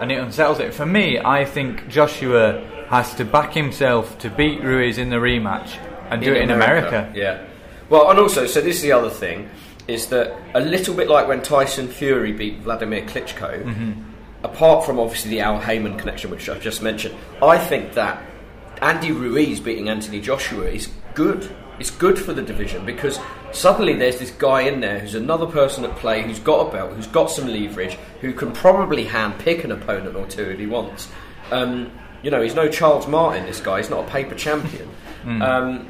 [0.00, 0.74] and it unsettles it.
[0.74, 5.78] For me, I think Joshua has to back himself to beat Ruiz in the rematch
[6.10, 7.10] and do it in America.
[7.14, 7.46] Yeah.
[7.88, 9.48] Well, and also, so this is the other thing,
[9.88, 13.92] is that a little bit like when Tyson Fury beat Vladimir Klitschko, Mm-hmm.
[14.44, 18.22] apart from obviously the Al Haymon connection, which I've just mentioned, I think that
[18.82, 21.48] Andy Ruiz beating Anthony Joshua is good.
[21.78, 23.18] It's good for the division because
[23.52, 26.92] suddenly there's this guy in there who's another person at play, who's got a belt,
[26.94, 30.66] who's got some leverage, who can probably hand pick an opponent or two if he
[30.66, 31.08] wants.
[31.50, 31.90] Um,
[32.22, 33.44] You know, he's no Charles Martin.
[33.44, 34.88] This guy, he's not a paper champion.
[35.26, 35.88] Um,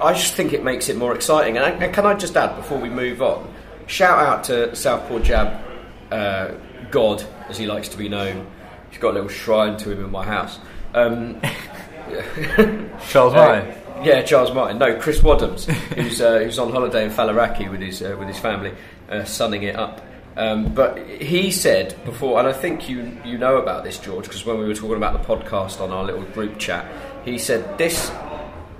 [0.00, 1.56] I just think it makes it more exciting.
[1.56, 3.52] And, I, and can I just add before we move on?
[3.86, 5.64] Shout out to Southpaw Jab
[6.10, 6.52] uh,
[6.90, 8.46] God, as he likes to be known.
[8.90, 10.58] He's got a little shrine to him in my house.
[10.94, 11.40] Um,
[13.08, 13.74] Charles uh, Martin.
[14.04, 14.78] yeah, Charles Martin.
[14.78, 18.38] No, Chris Waddams, who's uh, who's on holiday in Faliraki with his uh, with his
[18.38, 18.72] family,
[19.08, 20.04] uh, sunning it up.
[20.36, 24.44] Um, but he said before, and I think you you know about this, George, because
[24.44, 26.86] when we were talking about the podcast on our little group chat,
[27.24, 28.10] he said this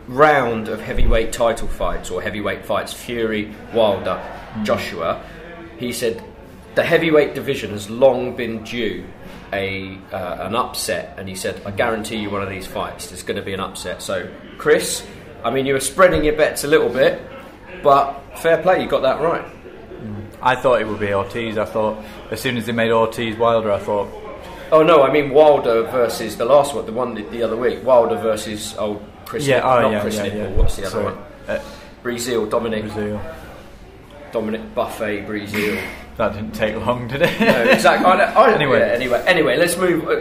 [0.09, 4.23] round of heavyweight title fights or heavyweight fights, Fury, Wilder,
[4.62, 5.23] Joshua,
[5.79, 6.23] he said
[6.75, 9.05] the heavyweight division has long been due
[9.53, 13.23] a uh, an upset, and he said, "I guarantee you, one of these fights, there's
[13.23, 15.07] going to be an upset." So, Chris,
[15.45, 17.23] I mean, you were spreading your bets a little bit,
[17.83, 19.45] but fair play, you got that right.
[20.42, 21.59] I thought it would be Ortiz.
[21.59, 24.09] I thought as soon as they made Ortiz Wilder, I thought
[24.73, 27.85] Oh no, I mean Wilder versus the last one, the one the, the other week.
[27.85, 30.38] Wilder versus oh Chris, yeah, Nip- oh not yeah, Chris yeah, Nipple.
[30.38, 30.48] yeah.
[30.50, 31.18] What's the other So, one?
[31.48, 31.62] uh,
[32.02, 33.34] Breazeale, Dominic, Breazeale.
[34.32, 35.82] Dominic Buffet, Breazeale.
[36.16, 37.40] That didn't take long, did it?
[37.40, 38.06] no, exactly.
[38.06, 38.78] I, I, Anyway.
[38.78, 40.08] yeah, anyway, anyway, let's move.
[40.08, 40.20] Uh,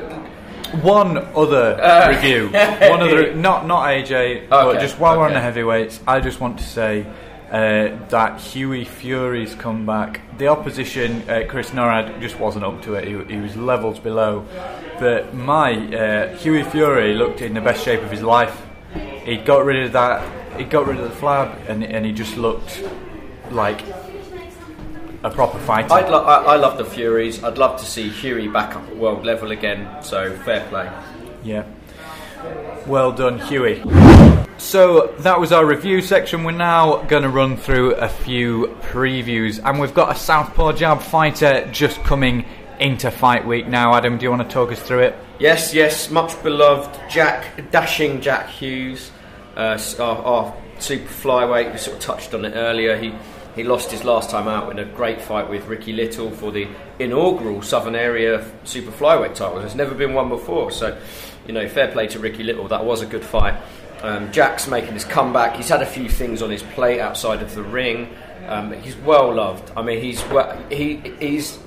[0.81, 2.47] One other Uh, review.
[2.49, 6.39] One other, not not AJ, but Okay, just while we're on the heavyweights, I just
[6.41, 7.05] want to say
[7.51, 10.19] uh, that Hughie Fury's comeback.
[10.37, 13.07] The opposition, uh, Chris Norrad, just wasn't up to it.
[13.07, 14.43] He, he was levels below.
[14.99, 18.61] But my uh, Hughie Fury looked in the best shape of his life.
[19.25, 20.57] He got rid of that.
[20.57, 22.83] He got rid of the flab, and and he just looked
[23.51, 23.81] like
[25.23, 25.91] a proper fighter.
[25.93, 27.43] I'd lo- I, I love the Furies.
[27.43, 30.01] I'd love to see Hughie back up at world level again.
[30.03, 30.91] So fair play.
[31.43, 31.65] Yeah.
[32.85, 33.81] Well done, Hughie.
[34.57, 36.43] So that was our review section.
[36.43, 41.01] We're now going to run through a few previews, and we've got a Southpaw Jab
[41.01, 42.45] fighter just coming
[42.79, 43.95] into fight week now.
[43.95, 45.15] Adam, do you want to talk us through it?
[45.39, 49.11] Yes, yes, much beloved Jack, dashing Jack Hughes,
[49.55, 51.71] uh, our, our super flyweight.
[51.71, 52.97] We sort of touched on it earlier.
[52.97, 53.13] He
[53.55, 56.67] he lost his last time out in a great fight with Ricky Little for the
[56.99, 59.59] inaugural Southern Area super flyweight title.
[59.59, 60.99] There's never been one before, so
[61.47, 62.67] you know, fair play to Ricky Little.
[62.67, 63.55] That was a good fight.
[64.01, 65.55] Um, Jack's making his comeback.
[65.55, 68.13] He's had a few things on his plate outside of the ring.
[68.47, 69.71] Um, he's well loved.
[69.75, 70.21] I mean, he's
[70.69, 71.57] he he's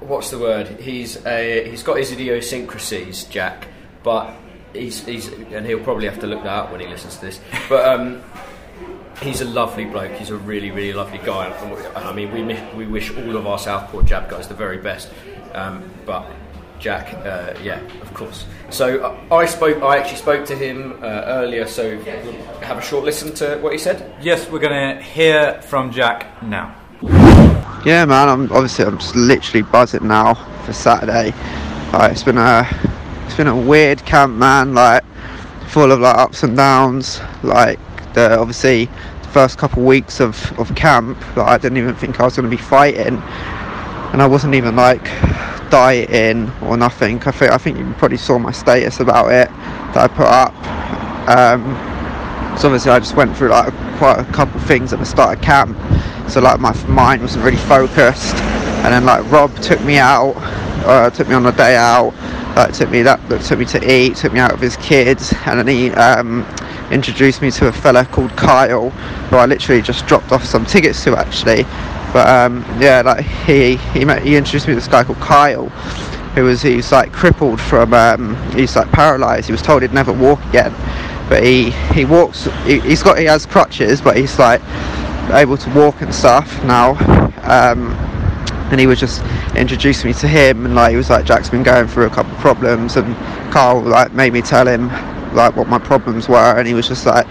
[0.00, 0.68] what's the word?
[0.80, 3.68] He's a, he's got his idiosyncrasies, Jack,
[4.02, 4.34] but
[4.72, 7.40] he's he's and he'll probably have to look that up when he listens to this.
[7.68, 8.22] But um,
[9.20, 10.12] he's a lovely bloke.
[10.12, 11.46] He's a really really lovely guy.
[11.48, 14.54] And we- I mean, we mi- we wish all of our Southpaw Jab guys the
[14.54, 15.10] very best.
[15.54, 16.24] Um, but
[16.80, 18.46] Jack, uh, yeah, of course.
[18.70, 19.82] So uh, I spoke.
[19.82, 21.66] I actually spoke to him uh, earlier.
[21.66, 22.32] So we'll
[22.62, 24.14] have a short listen to what he said.
[24.20, 26.74] Yes, we're going to hear from Jack now.
[27.84, 28.28] Yeah, man.
[28.28, 31.32] I'm obviously I'm just literally buzzing now for Saturday.
[31.92, 32.64] Like, it's been a
[33.32, 34.74] it's been a weird camp, man.
[34.74, 35.02] Like
[35.68, 37.18] full of like ups and downs.
[37.42, 37.78] Like
[38.12, 38.90] the obviously
[39.22, 42.50] the first couple weeks of of camp, like, I didn't even think I was going
[42.50, 43.16] to be fighting,
[44.12, 45.04] and I wasn't even like
[45.70, 47.22] dieting or nothing.
[47.22, 49.48] I think I think you probably saw my status about it
[49.94, 50.54] that I put up.
[51.26, 55.38] Um, so obviously I just went through like quite a couple things at the start
[55.38, 55.74] of camp.
[56.28, 58.34] So like my mind wasn't really focused,
[58.84, 60.36] and then like Rob took me out,
[60.84, 62.14] uh, took me on a day out,
[62.56, 65.58] like took me that took me to eat, took me out with his kids, and
[65.58, 66.46] then he um,
[66.90, 71.02] introduced me to a fella called Kyle, who I literally just dropped off some tickets
[71.04, 71.64] to actually.
[72.12, 75.68] But um, yeah, like he he met, he introduced me to this guy called Kyle,
[76.34, 79.46] who was he's like crippled from um, he's like paralysed.
[79.46, 80.72] He was told he'd never walk again,
[81.28, 82.44] but he he walks.
[82.64, 84.60] He, he's got he has crutches, but he's like
[85.30, 86.90] able to walk and stuff now.
[87.44, 87.96] Um,
[88.72, 89.22] and he was just
[89.54, 92.32] introducing me to him, and like he was like Jack's been going through a couple
[92.32, 93.14] of problems, and
[93.52, 94.88] Carl like made me tell him
[95.34, 97.26] like what my problems were, and he was just like.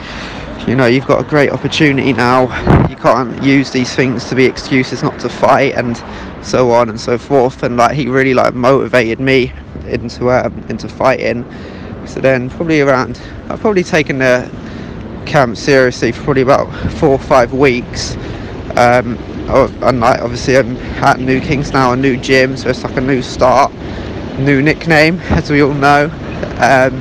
[0.67, 2.43] You know, you've got a great opportunity now.
[2.87, 5.97] You can't use these things to be excuses not to fight, and
[6.45, 7.63] so on and so forth.
[7.63, 9.51] And like, he really like motivated me
[9.87, 11.45] into um, into fighting.
[12.05, 14.51] So then, probably around, I've probably taken the
[15.25, 18.15] camp seriously for probably about four or five weeks.
[18.77, 19.17] Um,
[19.51, 23.01] and like obviously I'm at New Kings now, a new gym, so it's like a
[23.01, 23.73] new start,
[24.39, 26.05] new nickname, as we all know.
[26.57, 26.93] Um,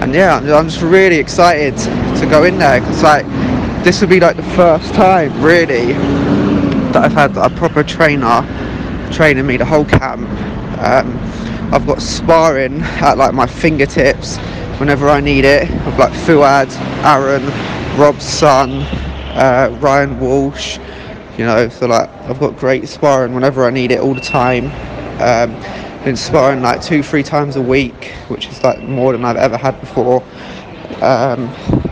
[0.00, 3.26] and yeah, I'm, I'm just really excited to go in there because like
[3.84, 5.92] this will be like the first time really
[6.92, 8.42] that I've had a proper trainer
[9.12, 10.28] training me the whole camp.
[10.80, 11.16] Um,
[11.72, 14.38] I've got sparring at like my fingertips
[14.78, 15.70] whenever I need it.
[15.70, 16.72] I've like Fuad,
[17.04, 17.46] Aaron,
[17.98, 18.70] Rob's son,
[19.36, 20.78] uh, Ryan Walsh.
[21.40, 24.66] You know, so like I've got great sparring whenever I need it all the time.
[25.22, 25.54] Um,
[26.04, 29.56] been sparring like two, three times a week, which is like more than I've ever
[29.56, 30.22] had before.
[31.00, 31.44] Um,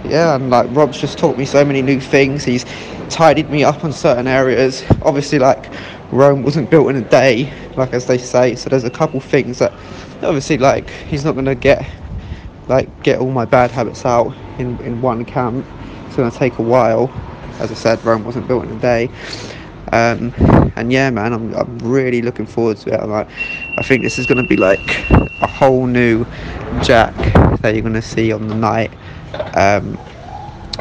[0.04, 2.44] yeah, and like Rob's just taught me so many new things.
[2.44, 2.66] He's
[3.08, 4.84] tidied me up on certain areas.
[5.00, 5.72] Obviously, like
[6.12, 8.54] Rome wasn't built in a day, like as they say.
[8.54, 9.72] So there's a couple things that
[10.22, 11.90] obviously like he's not gonna get
[12.68, 15.64] like get all my bad habits out in in one camp.
[16.06, 17.10] It's gonna take a while.
[17.58, 19.10] As I said, Rome wasn't built in a day.
[19.92, 20.32] Um,
[20.76, 23.00] and yeah, man, I'm, I'm really looking forward to it.
[23.00, 23.28] I'm like,
[23.76, 26.24] I think this is going to be like a whole new
[26.82, 27.14] Jack
[27.62, 28.92] that you're going to see on the night.
[29.56, 29.98] Um,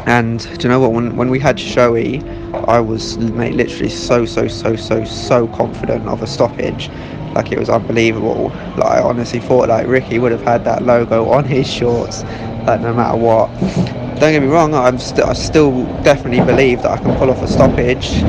[0.06, 0.92] and do you know what?
[0.92, 2.22] When when we had Shoei,
[2.68, 6.88] I was mate, literally so so so so so confident of a stoppage.
[7.34, 8.48] Like it was unbelievable.
[8.76, 12.22] Like I honestly thought like Ricky would have had that logo on his shorts,
[12.66, 13.50] like no matter what.
[14.18, 14.74] Don't get me wrong.
[14.74, 18.22] I'm still I still definitely believe that I can pull off a stoppage.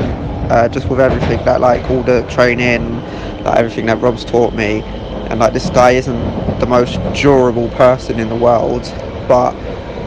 [0.48, 2.94] Uh, just with everything that like all the training,
[3.42, 4.82] like everything that Rob's taught me,
[5.30, 8.82] and like this guy isn't the most durable person in the world,
[9.26, 9.52] but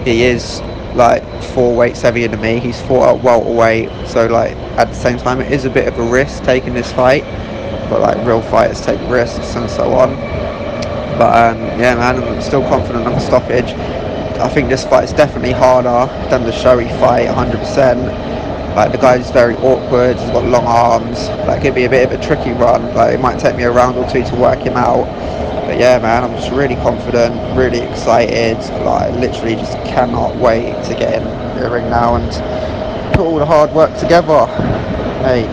[0.05, 0.61] he is
[0.95, 2.59] like four weights heavier than me.
[2.59, 5.99] He's fought at welterweight, so like at the same time, it is a bit of
[5.99, 7.23] a risk taking this fight.
[7.89, 10.15] But like real fighters take risks and so on.
[11.17, 13.73] But um, yeah, man, I'm still confident of a stoppage.
[14.39, 18.33] I think this fight is definitely harder than the Shoei fight, 100%.
[18.75, 20.17] Like the guy's very awkward.
[20.17, 21.29] He's got long arms.
[21.47, 22.93] Like it'd be a bit of a tricky run.
[22.95, 25.05] Like it might take me a round or two to work him out.
[25.67, 28.57] But yeah, man, I'm just really confident, really excited.
[28.83, 31.23] Like literally, just cannot wait to get in
[31.59, 34.47] the ring now and put all the hard work together.
[35.21, 35.47] Hey.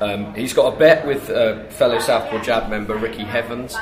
[0.00, 3.74] Um, he's got a bet with uh, fellow Southpaw Jab member Ricky Heavens.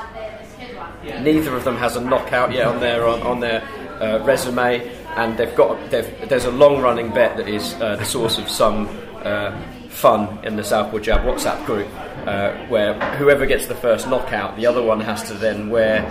[1.21, 3.63] Neither of them has a knockout yet on their on, on their
[4.01, 8.05] uh, resume, and they've got they've, there's a long running bet that is uh, the
[8.05, 8.89] source of some
[9.25, 11.89] uh, fun in the Southpaw Jab WhatsApp group,
[12.27, 16.03] uh, where whoever gets the first knockout, the other one has to then wear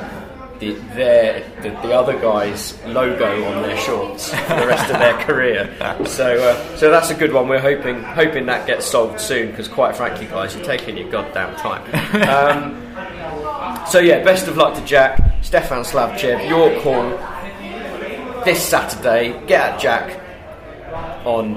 [0.60, 5.18] the, their, the, the other guy's logo on their shorts for the rest of their
[5.24, 5.74] career.
[6.08, 7.48] So, uh, so that's a good one.
[7.48, 11.56] We're hoping hoping that gets solved soon because, quite frankly, guys, you're taking your goddamn
[11.58, 11.84] time.
[12.28, 12.88] Um,
[13.90, 17.10] so yeah, best of luck to Jack, Stefan Slavchev, your call
[18.44, 19.34] this Saturday.
[19.48, 20.22] Get at Jack
[21.26, 21.54] on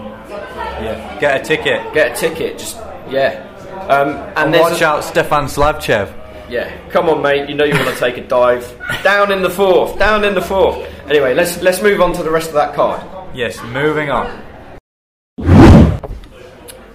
[0.83, 1.93] Yeah, get a ticket.
[1.93, 2.59] get a ticket.
[2.59, 2.77] Just
[3.09, 3.47] yeah.
[3.89, 6.13] Um, and And watch a- out, Stefan Slavchev.
[6.49, 7.49] Yeah, come on, mate.
[7.49, 8.67] You know you want to take a dive.
[9.05, 9.99] down in the fourth.
[9.99, 10.77] Down in the fourth.
[11.09, 13.01] Anyway, let's let's move on to the rest of that card.
[13.35, 14.27] Yes, moving on.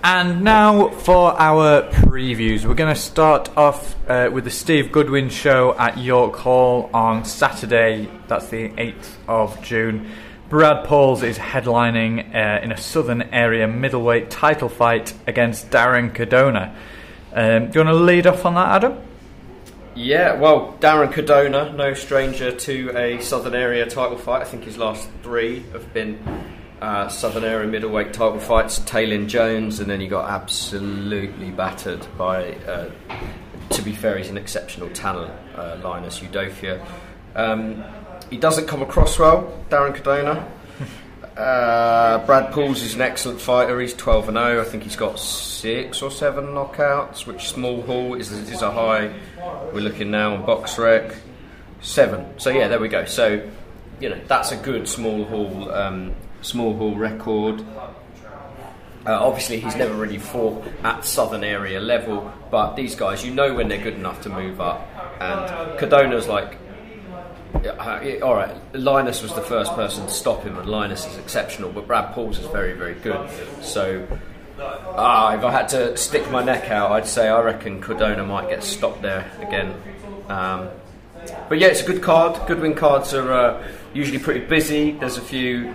[0.07, 2.63] And now for our previews.
[2.63, 7.25] We're going to start off uh, with the Steve Goodwin show at York Hall on
[7.25, 10.11] Saturday, that's the 8th of June.
[10.47, 16.75] Brad Pauls is headlining uh, in a southern area middleweight title fight against Darren Cadona.
[17.33, 19.01] Um, do you want to lead off on that, Adam?
[19.95, 24.43] Yeah, well, Darren Cadona, no stranger to a Southern Area title fight.
[24.43, 26.19] I think his last three have been
[26.85, 28.77] uh, Southern Area middleweight title fights.
[28.79, 32.53] Taylin Jones, and then he got absolutely battered by.
[32.53, 32.91] Uh,
[33.71, 36.85] to be fair, he's an exceptional talent, uh, Linus Udofia.
[37.33, 37.83] Um,
[38.29, 40.47] he doesn't come across well, Darren Cadona.
[41.35, 43.77] Uh, Brad Pauls is an excellent fighter.
[43.81, 44.61] He's 12 and 0.
[44.61, 49.13] I think he's got six or seven knockouts, which small hall is, is a high.
[49.73, 51.13] We're looking now on box rec.
[51.81, 52.39] Seven.
[52.39, 53.03] So yeah, there we go.
[53.03, 53.45] So
[53.99, 57.61] you know that's a good small hall um, small hall record.
[59.07, 63.53] Uh, obviously, he's never really fought at southern area level, but these guys, you know
[63.53, 64.87] when they're good enough to move up.
[65.19, 66.57] And Cadona's like
[67.63, 71.17] uh, yeah, all right, Linus was the first person to stop him, and Linus is
[71.17, 73.29] exceptional, but Brad Pauls is very, very good.
[73.61, 74.07] So,
[74.59, 78.49] ah, if I had to stick my neck out, I'd say I reckon Cardona might
[78.49, 79.73] get stopped there again.
[80.27, 80.69] Um,
[81.49, 82.39] but yeah, it's a good card.
[82.47, 84.91] Goodwin cards are uh, usually pretty busy.
[84.91, 85.73] There's a few.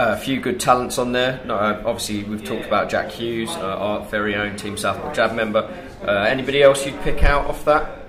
[0.00, 1.40] A few good talents on there.
[1.48, 5.68] Uh, obviously, we've talked about Jack Hughes, uh, our very own Team Southpaw Jab member.
[6.06, 8.04] Uh, anybody else you'd pick out off that?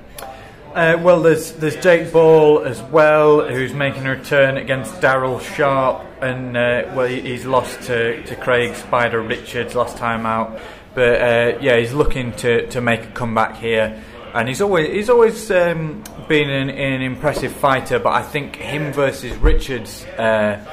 [0.76, 6.06] Uh, well, there's there's Jake Ball as well, who's making a return against Daryl Sharp,
[6.22, 10.60] and uh, well, he's lost to, to Craig Spider Richards last time out,
[10.94, 14.00] but uh, yeah, he's looking to, to make a comeback here,
[14.36, 18.94] and he's always he's always um, been an, an impressive fighter, but I think him
[18.94, 20.06] versus Richards.
[20.06, 20.64] Uh,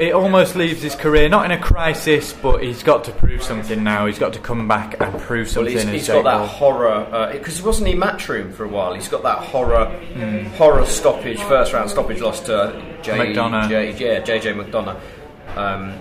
[0.00, 3.82] it almost leaves his career not in a crisis, but he's got to prove something
[3.82, 4.06] now.
[4.06, 5.72] He's got to come back and prove Well, something.
[5.74, 8.94] he's, as he's Jake got that horror because he wasn't he matchroom for a while?
[8.94, 10.44] He's got that horror, Hmm.
[10.56, 13.68] horror stoppage, first round stoppage loss to J, McDonagh.
[13.68, 14.98] J, yeah, JJ McDonagh.
[15.56, 15.94] Um,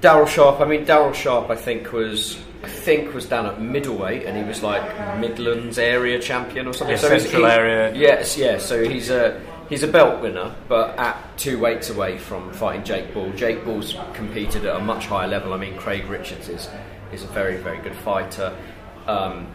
[0.00, 0.60] Daryl Sharp.
[0.60, 1.50] I mean, Daryl Sharp.
[1.50, 4.82] I think was I think was down at middleweight, and he was like
[5.18, 6.96] Midlands area champion or something.
[6.96, 7.94] Yeah, so Central he- area.
[7.94, 8.58] Yes, yeah.
[8.58, 13.12] So he's a he's a belt winner, but at two weights away from fighting Jake
[13.12, 13.30] Ball.
[13.32, 15.52] Jake Ball's competed at a much higher level.
[15.52, 16.68] I mean, Craig Richards is
[17.12, 18.56] is a very very good fighter.
[19.06, 19.48] Um,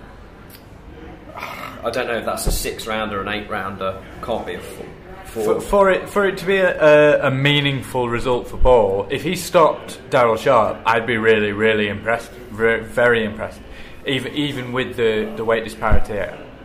[1.35, 4.03] I don't know if that's a six rounder, an eight rounder.
[4.21, 4.85] Can't be a four.
[5.25, 9.23] For, for it for it to be a, a, a meaningful result for Ball, if
[9.23, 13.61] he stopped Daryl Sharp, I'd be really really impressed, very, very impressed.
[14.05, 16.19] Even even with the, the weight disparity,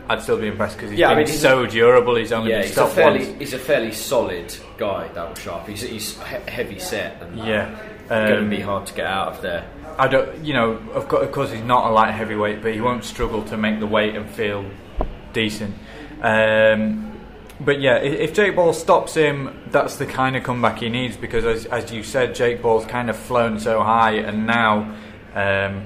[0.09, 2.15] I'd still be impressed because he's Yeah, I mean, he's so durable.
[2.15, 3.39] He's only Yeah, been he's a fairly once.
[3.39, 5.67] he's a fairly solid guy, Daryl Sharp.
[5.67, 7.69] He's he's he- heavy set and Yeah,
[8.09, 9.65] going to Um, be hard to get out of there.
[9.99, 12.79] I don't, you know, of course, of course, he's not a light heavyweight, but he
[12.81, 14.63] won't struggle to make the weight and feel
[15.33, 15.75] decent.
[16.21, 17.13] Um,
[17.59, 21.45] but yeah, if Jake Ball stops him, that's the kind of comeback he needs because,
[21.45, 24.93] as, as you said, Jake Ball's kind of flown so high, and now,
[25.33, 25.85] um,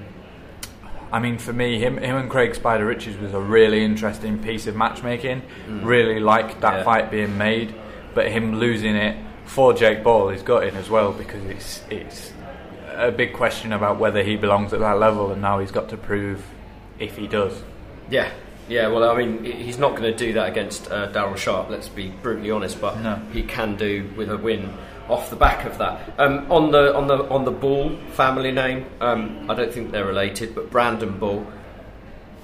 [1.12, 4.66] I mean, for me, him, him and Craig Spider Richards was a really interesting piece
[4.68, 5.42] of matchmaking.
[5.68, 6.84] Really liked that Yeah.
[6.84, 7.74] fight being made,
[8.14, 12.32] but him losing it for Jake Ball is gutting as well because it's it's
[12.96, 15.98] a big question about whether he belongs at that level, and now he's got to
[15.98, 16.44] prove
[17.00, 17.62] if he does.
[18.10, 18.30] Yeah,
[18.70, 18.88] yeah.
[18.88, 21.70] Well, I mean, he's not going to do that against uh, Daryl Sharp.
[21.70, 23.20] Let's be brutally honest, but No.
[23.34, 24.70] he can do with a win
[25.10, 26.14] off the back of that.
[26.18, 30.06] Um, on the on the on the Ball family name, um, I don't think they're
[30.06, 31.46] related, but Brandon Ball.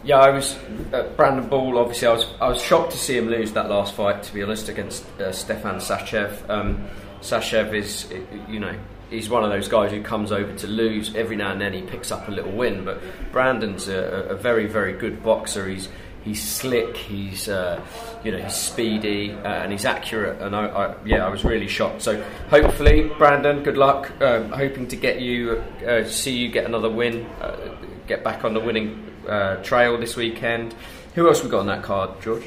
[0.04, 0.58] Yeah, I was
[0.93, 1.78] uh, Brandon Ball.
[1.78, 4.24] Obviously, I was I was shocked to see him lose that last fight.
[4.24, 6.50] To be honest, against uh, Stefan Sachev.
[6.50, 6.88] Um,
[7.22, 8.08] Sachev is,
[8.48, 8.78] you know,
[9.10, 11.74] he's one of those guys who comes over to lose every now and then.
[11.74, 15.67] He picks up a little win, but Brandon's a, a very very good boxer.
[15.67, 15.89] He's
[16.27, 16.97] he's slick.
[16.97, 17.81] He's uh,
[18.23, 20.41] you know he's speedy uh, and he's accurate.
[20.41, 22.01] And I, I yeah, I was really shocked.
[22.01, 24.11] So hopefully, Brandon, good luck.
[24.21, 27.25] Um, hoping to get you uh, see you get another win.
[27.41, 27.75] Uh,
[28.07, 30.75] get back on the winning uh, trail this weekend.
[31.15, 32.43] Who else we got on that card, George?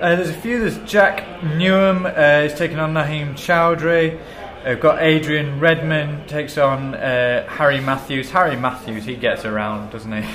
[0.00, 0.60] Uh, there's a few.
[0.60, 4.20] There's Jack Newham uh, is taking on Naheem Chowdhury.
[4.64, 8.30] We've got Adrian Redman takes on Harry Matthews.
[8.30, 10.28] Harry Matthews, he gets around, doesn't he?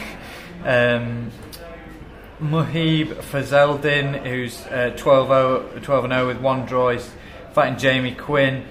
[0.67, 1.31] um,
[2.41, 7.09] Muhib Fazeldin, who's uh, 12 12 0 with one draw, is
[7.53, 8.65] fighting Jamie Quinn.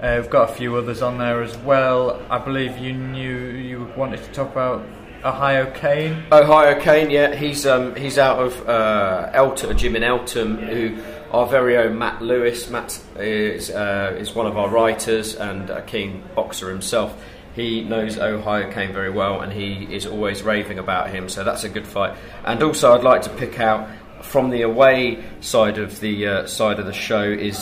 [0.00, 2.20] Uh, we've got a few others on there as well.
[2.30, 4.86] I believe you knew you wanted to talk about
[5.22, 6.24] Ohio Kane.
[6.32, 10.96] Ohio Kane, yeah, he's um, he's out of uh, Elton, a gym in Eltham, who
[11.30, 12.70] our very own Matt Lewis.
[12.70, 17.22] Matt is uh, is one of our writers and a keen boxer himself.
[17.54, 21.28] He knows Ohio Kane very well, and he is always raving about him.
[21.28, 22.16] So that's a good fight.
[22.44, 23.88] And also, I'd like to pick out
[24.22, 27.60] from the away side of the uh, side of the show is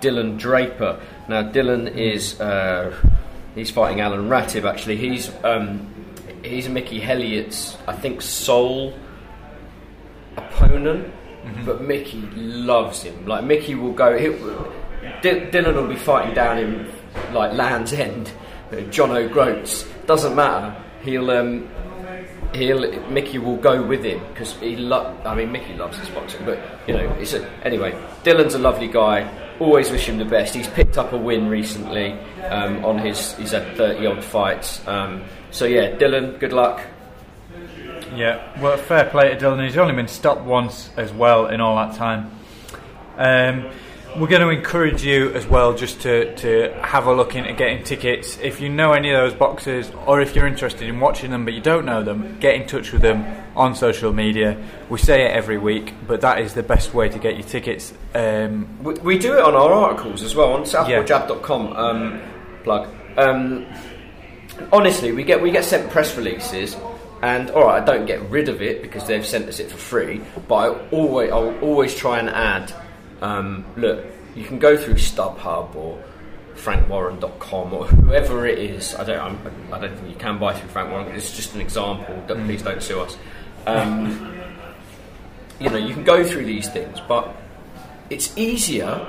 [0.00, 1.00] Dylan Draper.
[1.28, 2.94] Now, Dylan is uh,
[3.54, 4.64] he's fighting Alan Ratib.
[4.68, 5.92] Actually, he's um,
[6.44, 8.94] he's Mickey Helliet's, I think, sole
[10.36, 11.12] opponent.
[11.64, 13.26] But Mickey loves him.
[13.26, 14.16] Like Mickey will go.
[14.16, 14.72] He'll,
[15.22, 16.88] D- Dylan will be fighting down in
[17.32, 18.30] like Land's End,
[18.90, 19.84] John O'Groats.
[20.06, 20.74] Doesn't matter.
[21.02, 21.68] He'll um,
[22.54, 26.44] he'll Mickey will go with him because he lo- I mean Mickey loves his boxing,
[26.44, 27.92] but you know it's a, anyway.
[28.24, 29.30] Dylan's a lovely guy.
[29.58, 30.54] Always wish him the best.
[30.54, 32.12] He's picked up a win recently
[32.48, 33.36] um, on his.
[33.36, 34.86] He's had thirty odd fights.
[34.88, 36.80] Um, so yeah, Dylan, good luck.
[38.14, 39.64] Yeah, well, fair play to Dylan.
[39.64, 42.30] He's only been stopped once as well in all that time.
[43.16, 43.70] Um,
[44.16, 47.82] we're going to encourage you as well just to, to have a look into getting
[47.82, 48.38] tickets.
[48.42, 51.54] If you know any of those boxes or if you're interested in watching them but
[51.54, 53.24] you don't know them, get in touch with them
[53.56, 54.62] on social media.
[54.88, 57.94] We say it every week, but that is the best way to get your tickets.
[58.14, 61.72] Um, We, we do it on our articles as well on southpawjab.com.
[61.72, 62.20] Um,
[62.64, 62.88] plug.
[63.16, 63.66] Um,
[64.72, 66.76] honestly, we get we get sent press releases,
[67.22, 69.76] and all right, I don't get rid of it because they've sent us it for
[69.76, 70.20] free.
[70.48, 72.72] But I always I'll always try and add.
[73.22, 74.04] Um, look,
[74.34, 76.02] you can go through StubHub or
[76.56, 78.94] frankwarren.com or whoever it is.
[78.94, 81.08] I don't I'm, I don't think you can buy through Frank Warren.
[81.14, 82.22] It's just an example.
[82.26, 83.16] Don't- Please don't sue us.
[83.66, 84.32] Um,
[85.60, 87.34] you know, you can go through these things, but
[88.10, 89.06] it's easier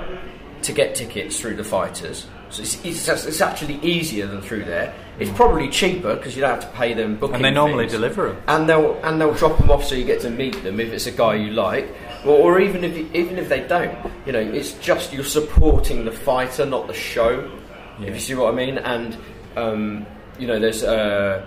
[0.62, 2.26] to get tickets through the fighters.
[2.50, 4.94] So it's, it's, it's actually easier than through there.
[5.18, 7.36] It's probably cheaper because you don't have to pay them booking.
[7.36, 7.92] and they normally fees.
[7.92, 8.42] deliver them.
[8.48, 11.06] and they'll and they'll drop them off so you get to meet them if it's
[11.06, 11.88] a guy you like,
[12.24, 13.96] or, or even if you, even if they don't.
[14.26, 17.50] You know, it's just you're supporting the fighter, not the show.
[17.98, 18.08] Yeah.
[18.08, 19.16] If you see what I mean, and
[19.56, 20.06] um,
[20.38, 21.44] you know, there's uh,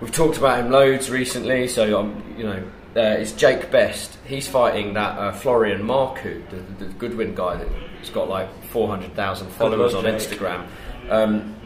[0.00, 1.68] we've talked about him loads recently.
[1.68, 2.62] So um, you know,
[2.96, 4.18] uh, it's Jake Best.
[4.24, 9.14] He's fighting that uh, Florian Marku, the, the Goodwin guy that's got like four hundred
[9.14, 10.04] thousand followers on.
[10.04, 10.66] Instagram.
[11.08, 11.56] Um,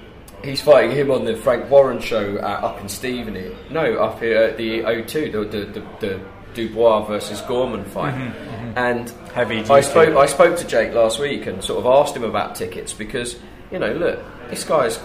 [0.45, 3.57] He's fighting him on the Frank Warren show uh, up in Stevenage.
[3.71, 6.21] No, up here at the O2, the, the, the, the
[6.55, 8.15] Dubois versus Gorman fight.
[8.15, 8.79] Mm-hmm, mm-hmm.
[8.79, 12.25] And Heavy I spoke, I spoke to Jake last week and sort of asked him
[12.25, 13.37] about tickets because,
[13.71, 14.99] you know, look, this guy's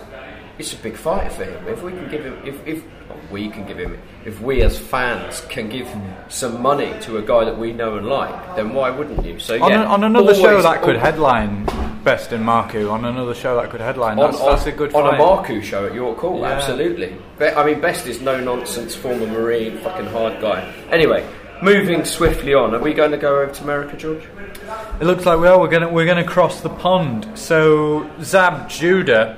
[0.60, 1.68] it's a big fight for him.
[1.68, 2.84] If we can give him, if, if
[3.32, 6.32] we can give him, if we as fans can give mm.
[6.32, 9.40] some money to a guy that we know and like, then why wouldn't you?
[9.40, 11.66] So on, yeah, a, on another show that could headline
[12.04, 15.10] Best in Marku, on another show that could headline, that's, on- that's a good on
[15.10, 15.20] fight.
[15.20, 16.48] a Marku show at York Hall, Yeah.
[16.48, 17.16] absolutely.
[17.40, 20.74] I mean, Best is no nonsense, former Marine, fucking hard guy.
[20.92, 21.26] Anyway,
[21.62, 22.74] moving swiftly on.
[22.76, 24.24] Are we going to go over to America, George?
[25.00, 25.60] It looks like we are.
[25.60, 27.28] We're gonna we're gonna cross the pond.
[27.36, 29.38] So Zab Judah,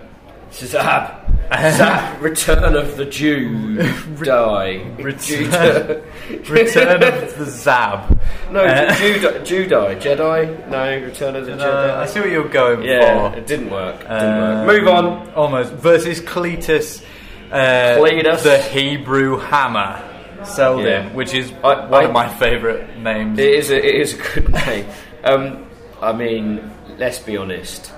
[0.51, 1.17] Zab.
[1.53, 2.21] Zab.
[2.21, 3.77] Return of the Jew.
[4.23, 4.95] Die.
[4.99, 6.03] Return-
[6.49, 8.19] Return of the Zab.
[8.51, 10.69] No, Uh, Jedi, Jedi, Jedi.
[10.69, 11.95] No, Return of the Jedi.
[11.97, 13.37] I see what you're going Yeah, for.
[13.37, 13.95] it didn't work.
[14.01, 14.79] It didn't Um, work.
[14.81, 15.31] Move on.
[15.33, 17.03] Almost versus Cletus,
[17.51, 18.43] uh, Cletus.
[18.43, 20.01] the Hebrew Hammer,
[20.43, 21.13] Seldin, Yeah.
[21.13, 23.37] which is I- one I- of my favourite names.
[23.39, 24.85] It is a, it is a good name.
[25.23, 25.65] Um,
[26.01, 27.91] I mean, let's be honest.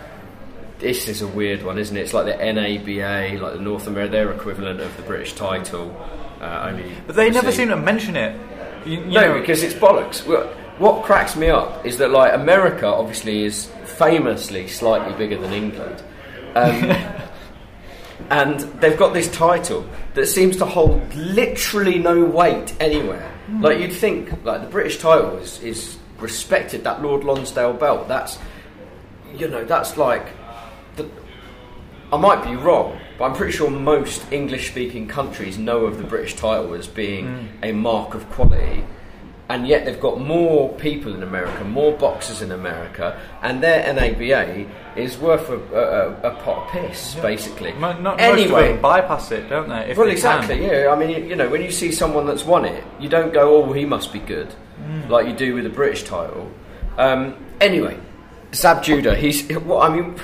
[0.79, 2.01] This is a weird one, isn't it?
[2.01, 5.95] It's like the NABA, like the North America, their equivalent of the British title.
[6.41, 8.37] Uh, only but they never seem to mention it.
[8.85, 10.19] You, you No, know, because it's bollocks.
[10.79, 16.03] What cracks me up is that like America obviously is famously slightly bigger than England,
[16.55, 16.81] um,
[18.33, 23.29] and they've got this title that seems to hold literally no weight anywhere.
[23.45, 23.61] Hmm.
[23.61, 26.83] Like you'd think, like the British title is, is respected.
[26.83, 28.39] That Lord Lonsdale belt, that's
[29.37, 30.25] you know, that's like
[30.95, 31.07] the,
[32.11, 36.03] I might be wrong, but I'm pretty sure most English speaking countries know of the
[36.03, 37.63] British title as being hmm.
[37.63, 38.83] a mark of quality.
[39.49, 44.65] And yet they've got more people in America, more boxers in America, and their NABA
[44.95, 47.73] is worth a, a, a pot of piss, basically.
[47.73, 49.91] Mo- not, Most anyway, them bypass it, don't they?
[49.91, 50.55] If well, they exactly.
[50.59, 50.63] Can.
[50.69, 53.33] Yeah, I mean, you, you know, when you see someone that's won it, you don't
[53.33, 54.47] go, "Oh, he must be good,"
[54.81, 55.09] Mm.
[55.09, 56.49] like you do with the British title.
[56.97, 57.97] Um, anyway,
[58.55, 59.13] Zab Judah.
[59.15, 59.47] He's.
[59.57, 60.15] Well, I mean,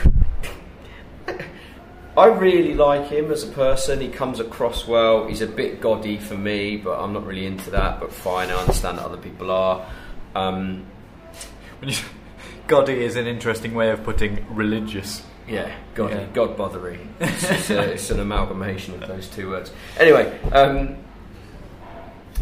[2.19, 4.01] I really like him as a person.
[4.01, 5.27] He comes across well.
[5.27, 8.01] He's a bit gaudy for me, but I'm not really into that.
[8.01, 9.89] But fine, I understand that other people are.
[10.35, 10.85] Um,
[12.67, 15.23] Goddy is an interesting way of putting religious.
[15.47, 16.25] Yeah, God, Yeah.
[16.33, 16.99] God bothery.
[17.21, 19.71] It's, it's, a, it's an amalgamation of those two words.
[19.97, 20.97] Anyway, um,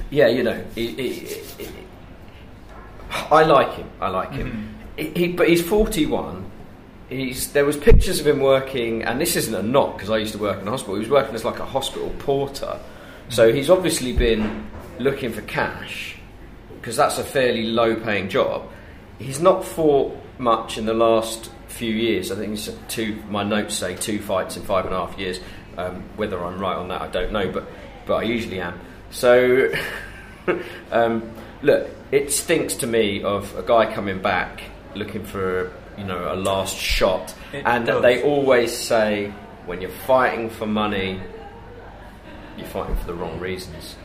[0.09, 0.65] yeah, you know,
[3.31, 3.89] I like him.
[4.01, 4.75] I like him.
[4.97, 6.46] He, he, but he's forty-one.
[7.09, 10.33] He's there was pictures of him working, and this isn't a knock because I used
[10.33, 10.95] to work in a hospital.
[10.95, 12.79] He was working as like a hospital porter,
[13.29, 14.67] so he's obviously been
[14.99, 16.17] looking for cash
[16.79, 18.69] because that's a fairly low-paying job.
[19.19, 22.31] He's not fought much in the last few years.
[22.31, 23.21] I think two.
[23.29, 25.39] My notes say two fights in five and a half years.
[25.77, 27.67] Um, whether I'm right on that, I don't know, but
[28.05, 28.79] but I usually am.
[29.11, 29.71] So,
[30.91, 31.31] um,
[31.61, 34.63] look, it stinks to me of a guy coming back
[34.95, 38.01] looking for you know a last shot, It and does.
[38.01, 39.33] they always say
[39.65, 41.21] when you're fighting for money,
[42.57, 43.95] you're fighting for the wrong reasons.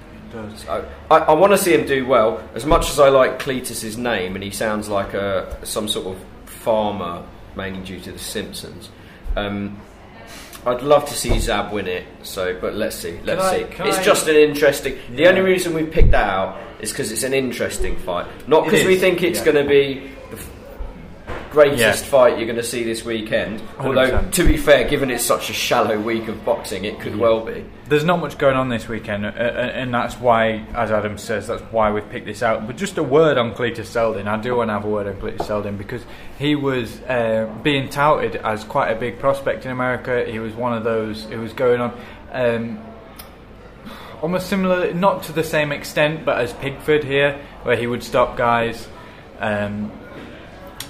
[0.69, 2.43] I, I, I want to see him do well.
[2.55, 6.23] As much as I like Cletus's name, and he sounds like a some sort of
[6.47, 7.23] farmer,
[7.55, 8.89] mainly due to The Simpsons.
[9.37, 9.79] Um,
[10.65, 12.07] I'd love to see Zab win it.
[12.23, 13.19] So, but let's see.
[13.25, 13.65] Let's I- see.
[13.85, 14.97] It's I- just an interesting.
[15.15, 18.87] The only reason we picked that out is because it's an interesting fight, not because
[18.87, 19.45] we think it's yeah.
[19.53, 20.37] going to be the
[21.53, 21.93] greatest Yeah.
[21.93, 23.63] fight you're going to see this weekend.
[23.79, 24.33] Although, 100%.
[24.33, 27.65] to be fair, given it's such a shallow week of boxing, it could well be.
[27.89, 31.47] There's not much going on this weekend, uh, uh, and that's why, as Adam says,
[31.47, 32.67] that's why we've picked this out.
[32.67, 34.27] But just a word on Cletus Seldin.
[34.27, 36.03] I do want to have a word on Cletus Seldin because
[36.39, 40.25] he was uh, being touted as quite a big prospect in America.
[40.27, 42.01] He was one of those who was going on.
[42.33, 42.79] Um,
[44.23, 48.37] almost similar, not to the same extent, but as Pigford here, where he would stop
[48.37, 48.89] guys.
[49.39, 49.93] Um,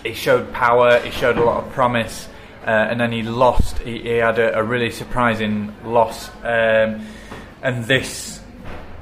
[0.02, 2.28] he showed power, he showed a lot of promise,
[2.66, 3.78] uh, and then he lost.
[3.78, 7.06] He, he had a, a really surprising loss, um,
[7.62, 8.40] and this,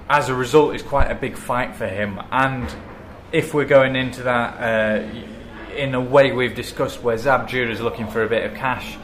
[0.08, 2.20] as a result, is quite a big fight for him.
[2.30, 2.74] And
[3.32, 7.80] if we're going into that uh, in a way we've discussed, where Zab Judah is
[7.80, 8.96] looking for a bit of cash,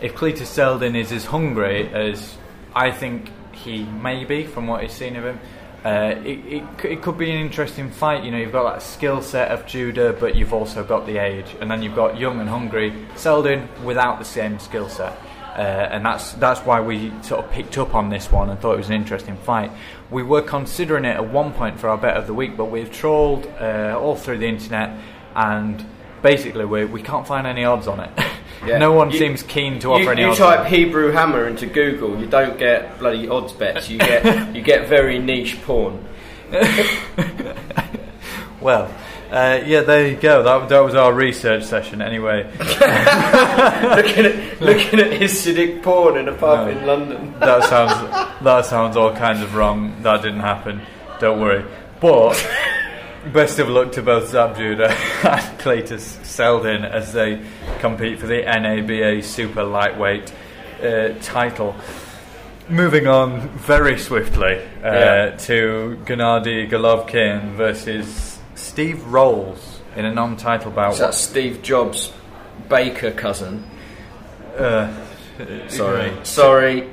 [0.00, 2.36] if Cletus Seldin is as hungry as
[2.74, 5.40] I think he may be from what he's seen of him,
[5.84, 8.22] uh, it, it, it could be an interesting fight.
[8.22, 11.56] You know, you've got that skill set of Judah, but you've also got the age,
[11.60, 15.18] and then you've got young and hungry Seldin without the same skill set.
[15.56, 18.74] Uh, and that's that's why we sort of picked up on this one and thought
[18.74, 19.70] it was an interesting fight.
[20.10, 22.90] We were considering it at one point for our bet of the week, but we've
[22.90, 24.98] trawled uh, all through the internet,
[25.34, 25.84] and
[26.22, 28.10] basically we we can't find any odds on it.
[28.66, 28.78] Yeah.
[28.78, 30.38] No one You- seems keen to You, offer any you odds.
[30.38, 33.88] type Hebrew hammer into Google, you don't get bloody odds bets.
[33.90, 36.04] You get you get very niche porn.
[38.60, 38.94] Well,
[39.32, 40.44] uh, yeah, there you go.
[40.44, 42.00] That, that was our research session.
[42.00, 46.72] Anyway, looking at looking at Hasidic porn in a pub No.
[46.78, 47.34] in London.
[47.40, 47.92] that sounds
[48.44, 50.00] that sounds all kinds of wrong.
[50.02, 50.80] That didn't happen.
[51.18, 51.64] Don't worry.
[52.00, 52.34] But
[53.32, 54.88] best of luck to both Zab Judah
[55.24, 57.40] and Cletus Seldin as they
[57.78, 60.32] compete for the NABA Super Lightweight
[60.82, 61.74] uh, title.
[62.68, 65.36] Moving on very swiftly uh, Yeah.
[65.36, 70.94] to Gennady Golovkin versus Steve Rolls in a non-title bout.
[70.94, 72.12] So that's Steve Jobs'
[72.68, 73.64] baker cousin.
[74.56, 74.92] Uh,
[75.68, 76.90] Sorry, sorry.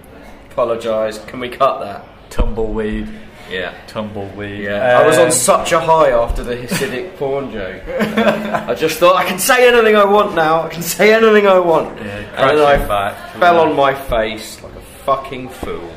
[0.51, 1.23] Apologise.
[1.25, 2.05] Can we cut that?
[2.29, 3.07] tumbleweed,
[3.49, 3.73] Yeah.
[3.87, 4.63] tumbleweed.
[4.63, 7.81] Yeah, I was Um, on such a high after the Hasidic porn joke.
[7.87, 10.63] I just thought I can say anything I want now.
[10.63, 13.15] I can say anything I want, Yeah, and then I back.
[13.39, 15.89] fell on my face like a fucking fool.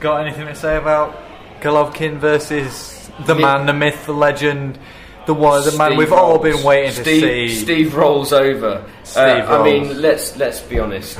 [0.00, 1.16] Got anything to say about
[1.60, 4.78] Golovkin versus the Me- man, the myth, the legend,
[5.26, 7.54] the one, the man we've all been waiting Steve, to see?
[7.54, 8.82] Steve rolls over.
[9.04, 11.18] Steve Uh, I mean, let's let's be honest.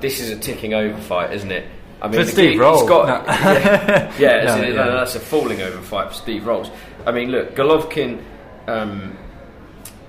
[0.00, 1.66] This is a ticking over fight, isn't it?
[2.00, 3.32] I mean, For Steve key- Rolls, got, no.
[3.32, 4.84] yeah, yeah, No, in- yeah.
[4.84, 6.70] no, that's a falling over fight for Steve Rolls.
[7.06, 8.22] I mean, look, Golovkin.
[8.66, 9.16] Um,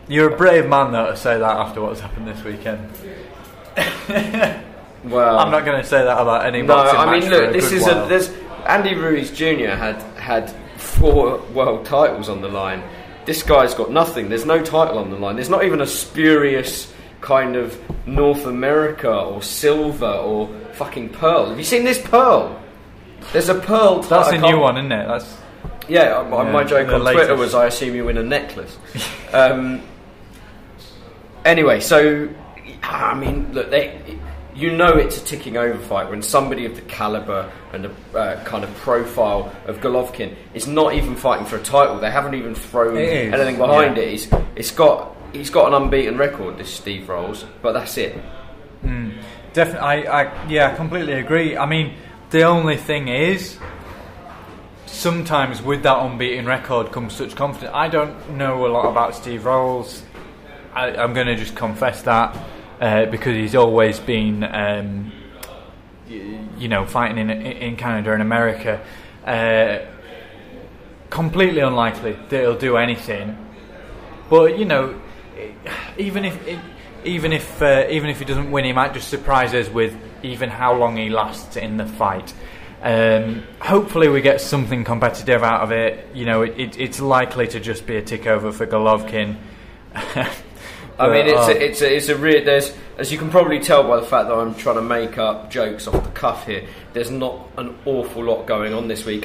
[0.08, 2.90] You're a brave man, though, to say that after what's happened this weekend.
[5.06, 7.84] well, I'm not going to say that about any No, I mean, look, this is
[7.84, 8.06] while.
[8.06, 8.10] a.
[8.10, 8.30] There's
[8.68, 9.70] Andy Ruiz Jr.
[9.76, 12.84] had had four world titles on the line.
[13.26, 14.30] This guy's got nothing.
[14.30, 15.36] There's no title on the line.
[15.36, 17.78] There's not even a spurious kind of
[18.08, 20.50] North America or silver or
[20.80, 21.50] fucking pearl.
[21.50, 22.58] Have you seen this pearl?
[23.34, 24.02] There's a pearl.
[24.02, 25.08] That's a new one, isn't it?
[25.08, 25.38] That's
[25.90, 28.78] Yeah, uh, my- my joke on Twitter was, "I assume you win a necklace."
[29.34, 29.82] um,
[31.44, 32.30] anyway, so
[32.84, 34.00] I mean, look, they,
[34.56, 38.42] you know, it's a ticking over fight when somebody of the caliber and the uh,
[38.46, 42.00] kind of profile of Golovkin is not even fighting for a title.
[42.00, 44.04] They haven't even thrown anything behind yeah.
[44.04, 44.12] it.
[44.12, 46.58] He's, it's got he's got an unbeaten record.
[46.58, 48.16] This Steve Rolls, but that's it.
[49.54, 51.58] Definitely, I, I, yeah, I completely agree.
[51.58, 51.96] I mean,
[52.30, 53.58] the only thing is,
[54.86, 57.72] sometimes with that unbeaten record comes such confidence.
[57.74, 60.04] I don't know a lot about Steve Rolls.
[60.74, 62.38] I, I'm going to just confess that
[62.80, 65.12] uh, because he's always been, um,
[66.08, 68.82] you know, fighting in in Canada and America.
[69.26, 69.80] Uh,
[71.10, 73.38] completely unlikely that he'll do anything.
[74.30, 75.00] But you know,
[75.98, 76.38] even if
[77.06, 80.50] even if uh, even if he doesn't win, he might just surprise us with even
[80.50, 82.34] how long he lasts in the fight.
[82.82, 86.08] Um, hopefully, we get something competitive out of it.
[86.14, 89.38] You know, it, it, it's likely to just be a tick over for Golovkin.
[91.00, 92.44] I mean, it's uh, a, it's a, it's a real.
[92.44, 95.50] There's as you can probably tell by the fact that I'm trying to make up
[95.50, 96.68] jokes off the cuff here.
[96.94, 99.24] There's not an awful lot going on this week.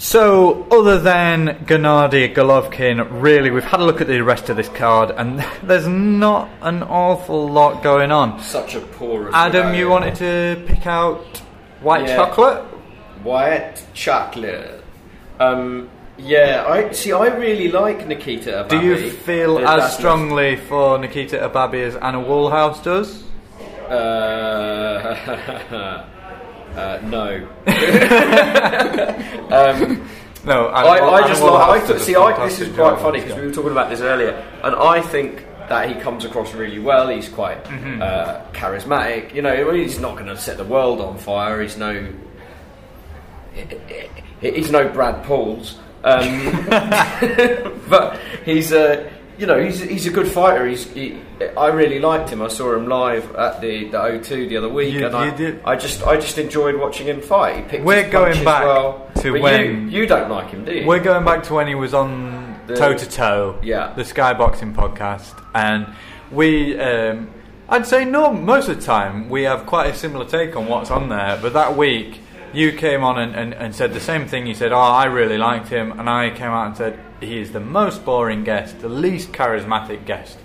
[0.00, 4.70] So, other than Gennady Golovkin, really, we've had a look at the rest of this
[4.70, 8.40] card, and there's not an awful lot going on.
[8.40, 9.30] Such a poor.
[9.34, 11.20] Adam, you wanted to pick out
[11.82, 12.16] white Yeah.
[12.16, 12.62] chocolate?
[13.22, 14.82] white chocolate.
[15.38, 17.12] Um, yeah, I see.
[17.12, 18.68] I really like Nikita.
[18.70, 23.22] Do you feel as strongly for Nikita Ababiy as Anna Woolhouse does?
[23.86, 26.06] Uh,
[26.76, 27.48] uh, no.
[29.50, 30.08] um,
[30.44, 31.52] No, Anna, I, Wool- I just like.
[31.68, 34.00] I, does a see, I, this is quite funny because we were talking about this
[34.00, 37.08] earlier, and I think that he comes across really well.
[37.08, 38.00] He's quite Mm-hmm.
[38.02, 39.34] uh, charismatic.
[39.34, 41.60] You know, he's not going to set the world on fire.
[41.60, 42.08] He's no.
[44.40, 46.66] He's no Brad Pauls, um,
[47.90, 49.10] but he's a.
[49.40, 50.66] You know, he's, he's a good fighter.
[50.66, 51.18] He's, he,
[51.56, 52.42] I really liked him.
[52.42, 55.30] I saw him live at the, the O2 the other week, You- and you I,
[55.34, 55.60] did.
[55.64, 57.56] I just I just enjoyed watching him fight.
[57.56, 59.10] He picked We're going back well.
[59.22, 60.86] to But when- you, you don't like him, do you?
[60.86, 63.94] We're going back to when he was on Toe to Toe, Yeah.
[63.94, 65.86] the Skyboxing podcast, and
[66.30, 67.30] we, um,
[67.68, 70.90] I'd say no, most of the time we have quite a similar take on what's
[70.90, 71.38] on there.
[71.40, 72.20] But that week,
[72.52, 74.46] you came on and, and, and said the same thing.
[74.46, 77.52] You said, "Oh, I really liked him," and I came out and said, "He is
[77.52, 80.38] the most boring guest, the least charismatic guest."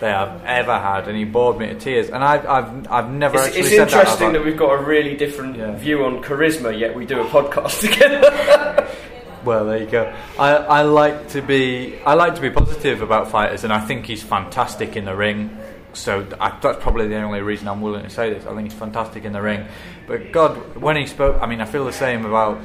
[0.00, 2.10] They have ever had, and he bored me to tears.
[2.10, 4.38] And I've, I've, I've never It's, actually it's said interesting that.
[4.40, 5.76] that, we've got a really different Yeah.
[5.76, 8.88] view on charisma, yet we do a podcast together.
[9.44, 10.12] Well, there you go.
[10.40, 14.06] I, I like to be I like to be positive about fighters, and I think
[14.06, 15.56] he's fantastic in the ring.
[15.92, 18.44] So I, that's probably the only reason I'm willing to say this.
[18.44, 19.66] I think he's fantastic in the ring.
[20.08, 22.60] But God, when he spoke, I mean, I feel the same about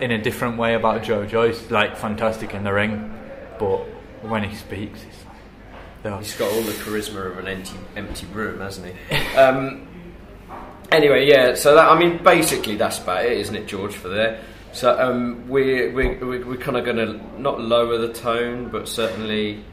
[0.00, 1.70] in a different way about Joe Joyce.
[1.70, 3.11] Like fantastic in the ring,
[3.62, 5.24] but when he speaks, it's
[6.04, 6.20] like.
[6.20, 9.36] He's got all the charisma of an empty empty room, hasn't he?
[9.36, 9.86] um,
[10.90, 11.54] anyway, yeah.
[11.54, 13.94] So that I mean, basically, that's about it, isn't it, George?
[13.94, 14.42] For there.
[14.72, 18.88] So um, we're we're we're, we're kind of going to not lower the tone, but
[18.88, 19.64] certainly.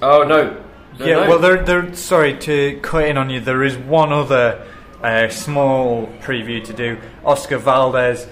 [0.00, 0.64] Oh no.
[0.98, 1.28] No, yeah, no.
[1.28, 1.94] well, there, there.
[1.94, 3.40] Sorry to cut in on you.
[3.40, 4.66] There is one other
[5.02, 6.98] uh, small preview to do.
[7.24, 8.26] Oscar Valdez,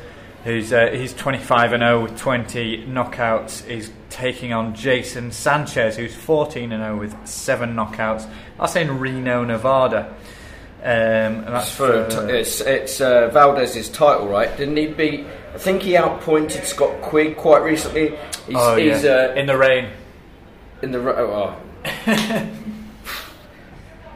[0.45, 6.15] who's uh, he's 25 and 0 with 20 knockouts, He's taking on Jason Sanchez, who's
[6.15, 8.29] 14 and 0 with seven knockouts.
[8.59, 10.15] That's in Reno, Nevada.
[10.81, 14.57] Um, and that's It's for uh, it's it's uh, Valdez's title, right?
[14.57, 15.27] Didn't he beat?
[15.53, 18.11] I think he outpointed Scott Quigg quite recently.
[18.47, 19.11] He's, oh, he's yeah.
[19.11, 19.91] uh, in the rain.
[20.83, 21.57] in the ro- oh.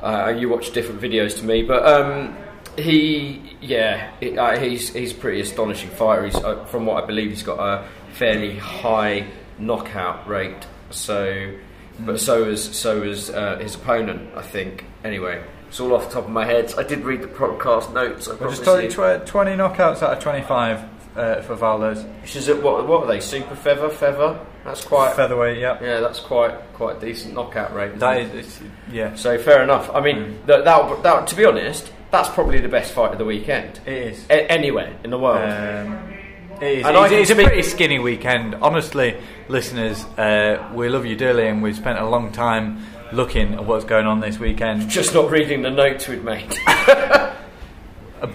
[0.03, 2.37] uh, you watch different videos to me, but um,
[2.77, 6.27] he yeah he, uh, he's he's a pretty astonishing fighter.
[6.27, 9.27] He's uh, from what I believe he's got a fairly high
[9.59, 10.67] knockout rate.
[10.91, 11.55] So,
[12.01, 14.31] but so is so is uh, his opponent.
[14.37, 15.43] I think anyway.
[15.69, 16.75] It's all off the top of my head.
[16.77, 18.29] I did read the podcast notes.
[18.29, 18.91] I I just told you.
[18.91, 20.85] tw- 20 knockouts out of 25
[21.17, 22.05] uh, for Valdez.
[22.21, 22.63] Which is it?
[22.63, 23.21] What, what are they?
[23.21, 24.39] Super feather, feather.
[24.65, 25.17] That's quite.
[25.17, 25.83] Featherweight, yeah.
[25.83, 27.99] Yeah, that's quite quite a decent knockout rate.
[27.99, 28.61] That is,
[28.91, 29.91] yeah, So fair enough.
[29.95, 33.25] I mean, that, that, that to be honest, that's probably the best fight of the
[33.25, 33.81] weekend.
[33.87, 34.27] it is.
[34.31, 35.39] A- anywhere in the world.
[35.39, 36.13] Um,
[36.61, 36.87] it is.
[36.87, 38.55] And It's, it's a pretty skinny weekend.
[38.57, 39.17] Honestly,
[39.49, 43.85] listeners, uh, we love you dearly, and we've spent a long time looking at what's
[43.85, 44.89] going on this weekend.
[44.89, 46.55] Just not reading the notes we'd made.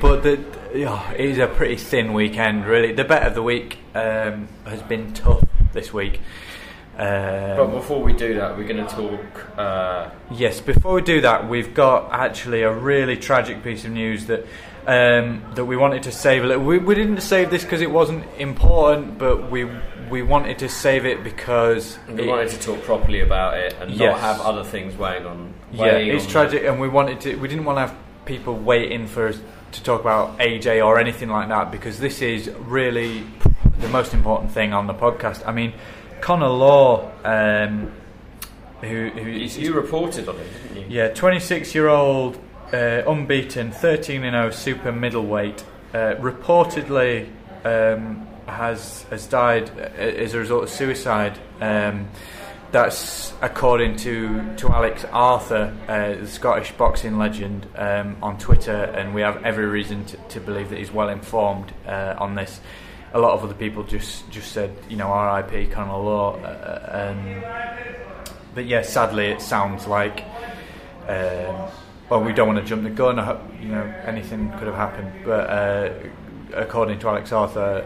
[0.01, 0.43] But the,
[0.85, 2.91] oh, it is a pretty thin weekend, really.
[2.91, 6.19] The bet of the week um, has been tough this week.
[6.97, 9.57] But Um, before we do that, we're going to talk.
[9.57, 14.25] Uh, Yes, before we do that, we've got actually a really tragic piece of news
[14.27, 14.45] that
[14.87, 16.63] um, that we wanted to save a little.
[16.63, 19.67] We, we didn't save this because it wasn't important, but we
[20.09, 23.91] we wanted to save it because we it- wanted to talk properly about it and
[23.91, 23.99] Yes.
[23.99, 25.53] not have other things weighing on.
[25.73, 27.35] yeah, it's on- tragic, and we wanted to.
[27.35, 27.95] We didn't want to have
[28.25, 29.37] people waiting for us
[29.73, 33.23] to talk about AJ or anything like that because this is really
[33.79, 35.43] the most important thing on the podcast.
[35.45, 35.73] I mean,
[36.21, 37.91] Connor Law, um,
[38.81, 40.97] who, who You, you reported on it, didn't you?
[40.97, 42.37] Yeah, 26 year old,
[42.73, 45.63] uh, unbeaten, 13 and 0 super middleweight.
[45.93, 47.29] Uh, reportedly
[47.63, 51.37] um, has has died uh, as a result of suicide.
[51.61, 52.09] Um,
[52.71, 59.15] that's according to, to Alex Arthur, uh, the Scottish boxing legend, um, on Twitter, and
[59.15, 62.59] we have every reason to, to believe that he's well informed uh, on this.
[63.13, 66.37] A lot of other people just, just said, you know, RIP Connor Law.
[66.37, 67.43] Uh, um,
[68.53, 70.23] but yeah, sadly, it sounds like.
[71.07, 71.69] Um,
[72.09, 73.17] well, we don't want to jump the gun.
[73.17, 75.11] Hope, You know, anything could have happened.
[75.25, 75.93] But uh,
[76.53, 77.83] according to Alex Arthur,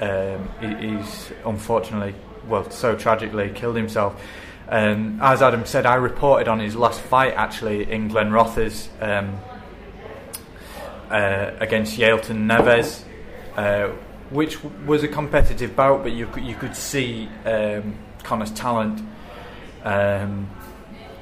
[0.00, 2.14] um, he, he's unfortunately,
[2.48, 4.20] well, so tragically killed himself.
[4.68, 9.38] Um, as Adam said, I reported on his last fight actually in Glenrothes um,
[11.08, 13.04] uh, against Yalton Neves,
[13.56, 13.94] uh,
[14.30, 19.00] which was a competitive bout, but you could, you could see um, Connor's talent.
[19.84, 20.50] Um,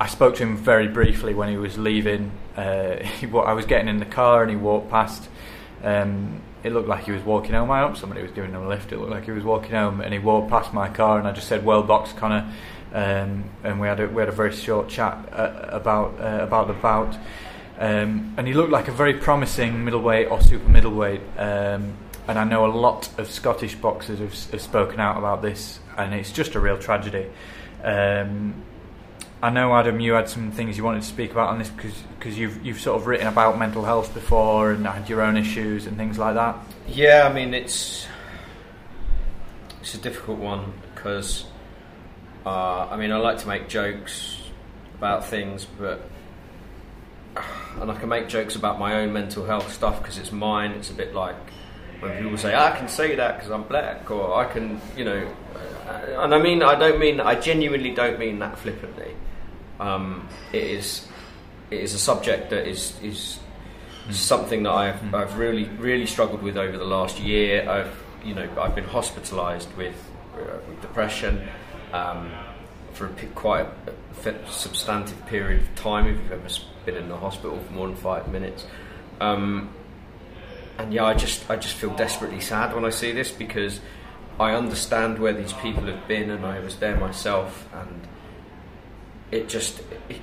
[0.00, 2.32] I spoke to him very briefly when he was leaving.
[2.56, 5.28] Uh, he, I was getting in the car and he walked past.
[5.82, 7.70] Um, it looked like he was walking home.
[7.70, 8.90] I hope somebody was giving him a lift.
[8.90, 11.32] It looked like he was walking home, and he walked past my car, and I
[11.32, 12.50] just said, "Well boxed, Connor,"
[12.94, 16.68] um, and we had a, we had a very short chat uh, about uh, about
[16.68, 17.18] the bout.
[17.78, 21.20] Um, and he looked like a very promising middleweight or super middleweight.
[21.36, 25.78] Um, and I know a lot of Scottish boxers have, have spoken out about this,
[25.96, 27.26] and it's just a real tragedy.
[27.82, 28.62] Um,
[29.42, 31.92] I know, Adam, you had some things you wanted to speak about on this because
[32.18, 35.86] because you've you've sort of written about mental health before and had your own issues
[35.86, 36.56] and things like that.
[36.88, 38.06] Yeah, I mean it's
[39.82, 41.44] it's a difficult one because
[42.46, 44.40] uh, I mean I like to make jokes
[44.96, 46.00] about things, but
[47.80, 50.70] and I can make jokes about my own mental health stuff because it's mine.
[50.70, 51.36] It's a bit like
[52.00, 55.34] when people say I can say that because I'm black, or I can, you know,
[55.86, 59.14] uh, and I mean I don't mean I genuinely don't mean that flippantly.
[59.80, 61.08] Um, it is
[61.70, 63.40] it is a subject that is is
[64.10, 67.68] something that I've I've really really struggled with over the last year.
[67.68, 69.96] I've you know I've been hospitalised with,
[70.34, 71.46] uh, with depression
[71.92, 72.30] um,
[72.92, 76.06] for a, quite a, a substantive period of time.
[76.06, 76.48] If you've ever
[76.84, 78.66] been in the hospital for more than five minutes,
[79.20, 79.70] um,
[80.78, 83.80] and yeah, I just I just feel desperately sad when I see this because
[84.38, 88.06] I understand where these people have been, and I was there myself, and
[89.30, 89.80] it just.
[90.08, 90.20] It,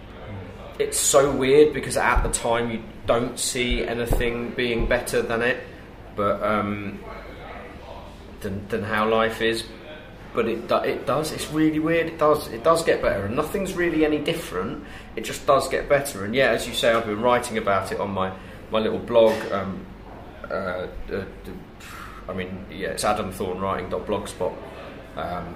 [0.79, 5.63] it's so weird because at the time you don't see anything being better than it,
[6.15, 6.99] but um,
[8.39, 9.63] than, than how life is.
[10.33, 11.31] but it do, it does.
[11.31, 12.07] It's really weird.
[12.07, 14.83] It does it does get better, and nothing's really any different.
[15.15, 16.25] It just does get better.
[16.25, 18.33] And yeah, as you say, I've been writing about it on my
[18.71, 19.35] my little blog.
[19.51, 19.85] Um,
[20.51, 21.25] uh, uh,
[22.27, 24.55] I mean, yeah, it's adam adamthornwriting.blogspot.
[25.15, 25.55] Um,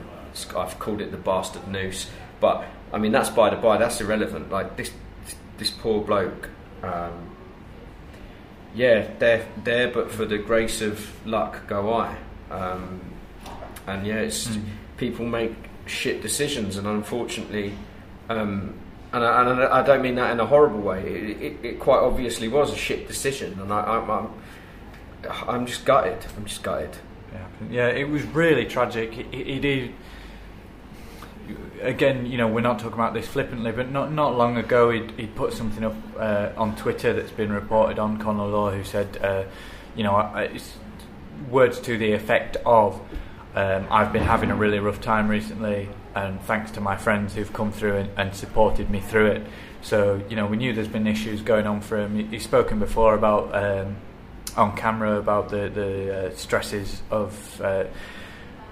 [0.57, 3.77] I've called it the bastard noose, but I mean that's by the by.
[3.77, 4.51] That's irrelevant.
[4.51, 4.91] Like this,
[5.57, 6.49] this poor bloke.
[6.83, 7.35] Um,
[8.75, 12.17] yeah, there, there, but for the grace of luck, go I.
[12.51, 12.99] Um,
[13.87, 14.63] and yeah, it's mm.
[14.97, 17.73] people make shit decisions, and unfortunately,
[18.27, 18.73] um,
[19.13, 21.01] and, I, and I, don't mean that in a horrible way.
[21.03, 24.29] It, it, it quite obviously was a shit decision, and I, I'm,
[25.29, 26.25] I'm just gutted.
[26.37, 26.97] I'm just gutted.
[27.69, 29.13] Yeah, it was really tragic.
[29.13, 29.93] He, did.
[31.81, 35.11] Again, you know, we're not talking about this flippantly, but not not long ago, he'd,
[35.11, 39.17] he put something up uh, on Twitter that's been reported on Connor Law, who said,
[39.21, 39.43] uh,
[39.95, 40.49] you know,
[41.49, 42.99] words to the effect of,
[43.55, 47.53] um, I've been having a really rough time recently, and thanks to my friends who've
[47.53, 49.47] come through and, and, supported me through it.
[49.81, 52.29] So, you know, we knew there's been issues going on for him.
[52.29, 53.97] He's spoken before about, um,
[54.57, 57.85] on camera, about the, the uh, stresses of uh,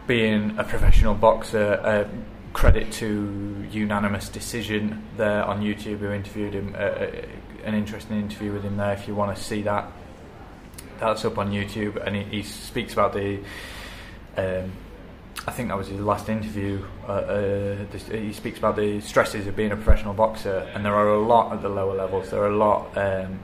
[0.07, 1.73] being a professional boxer.
[1.73, 2.07] Uh,
[2.53, 7.25] credit to Unanimous Decision there on YouTube, who interviewed him, uh, uh,
[7.63, 9.91] an interesting interview with him there if you want to see that.
[10.99, 13.39] That's up on YouTube, and he, he speaks about the
[14.37, 14.71] um,
[15.45, 16.85] I think that was his last interview.
[17.07, 21.09] Uh, uh, he speaks about the stresses of being a professional boxer, and there are
[21.09, 22.29] a lot at the lower levels.
[22.29, 23.39] There are a lot um,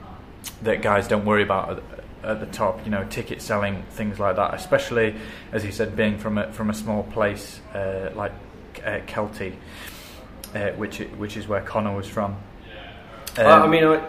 [0.61, 1.83] that guys don't worry about
[2.23, 2.83] at, the top.
[2.85, 4.53] You know, ticket selling, things like that.
[4.53, 5.15] Especially,
[5.51, 8.33] as you said, being from a from a small place uh, like
[8.85, 9.53] uh, Kelty,
[10.55, 12.35] uh, which which is where Connor was from.
[13.37, 14.05] Um, I mean, I,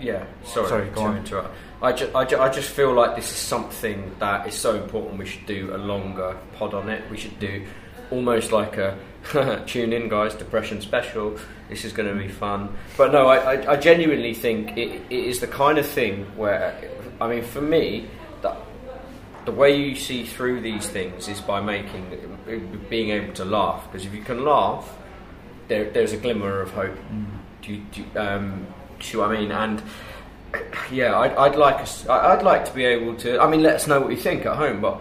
[0.00, 0.24] yeah.
[0.44, 1.18] Sorry, sorry go on.
[1.18, 1.54] Interrupt.
[1.82, 5.18] I, ju- I, ju- I just feel like this is something that is so important.
[5.18, 7.02] We should do a longer pod on it.
[7.10, 7.66] We should do
[8.10, 8.96] almost like a
[9.66, 11.38] tune in, guys, depression special.
[11.68, 12.74] This is going to be fun.
[12.96, 16.74] But no, I, I, I genuinely think it, it is the kind of thing where,
[17.20, 18.08] I mean, for me,
[18.42, 18.56] that
[19.44, 22.38] the way you see through these things is by making,
[22.88, 23.90] being able to laugh.
[23.90, 24.96] Because if you can laugh,
[25.68, 26.96] there, there's a glimmer of hope.
[26.96, 27.26] Mm.
[27.62, 28.66] Do, you, do, you, um,
[28.98, 29.52] do you know what I mean?
[29.52, 29.82] And
[30.92, 33.40] yeah, I'd, I'd like us, I'd like to be able to.
[33.40, 35.00] I mean, let us know what you think at home, but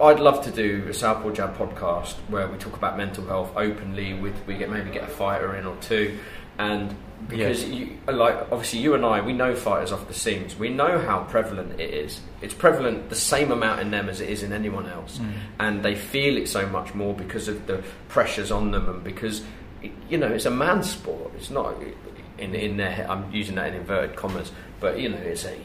[0.00, 4.14] I'd love to do a Southpaw Jab podcast where we talk about mental health openly.
[4.14, 6.18] With we get maybe get a fighter in or two,
[6.60, 6.94] and
[7.26, 7.72] because yes.
[7.72, 10.56] you, like obviously you and I, we know fighters off the seams.
[10.56, 12.20] We know how prevalent it is.
[12.42, 15.32] It's prevalent the same amount in them as it is in anyone else, mm.
[15.58, 19.42] and they feel it so much more because of the pressures on them and because
[20.08, 21.32] you know it's a man sport.
[21.36, 21.76] It's not
[22.36, 25.56] in in their I'm using that in inverted commas, but you know, it's a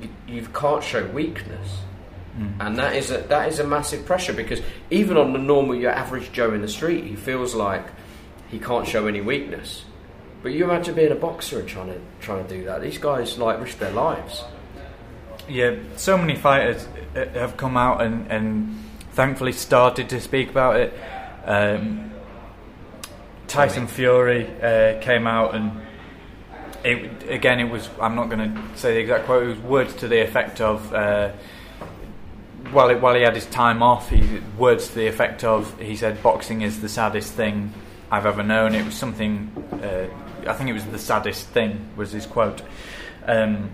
[0.00, 1.78] you, you can't show weakness.
[2.38, 2.54] Mm.
[2.60, 4.60] And that is a that is a massive pressure because
[4.90, 7.86] even on the normal your average Joe in the street, he feels like
[8.48, 9.84] he can't show any weakness.
[10.42, 12.82] But you imagine being a boxer and trying to trying to do that.
[12.82, 14.44] These guys like risk their lives.
[15.48, 16.86] Yeah, so many fighters
[17.16, 18.78] uh, have come out and, and
[19.12, 20.94] thankfully started to speak about it.
[21.44, 22.10] Um,
[23.46, 25.80] Tyson Fury uh, came out and
[26.82, 29.94] it, again it was I'm not going to say the exact quote it was words
[29.96, 31.32] to the effect of uh,
[32.70, 35.96] while it, while he had his time off he words to the effect of he
[35.96, 37.72] said boxing is the saddest thing
[38.10, 40.06] I've ever known it was something uh,
[40.48, 42.62] I think it was the saddest thing was his quote
[43.26, 43.70] um,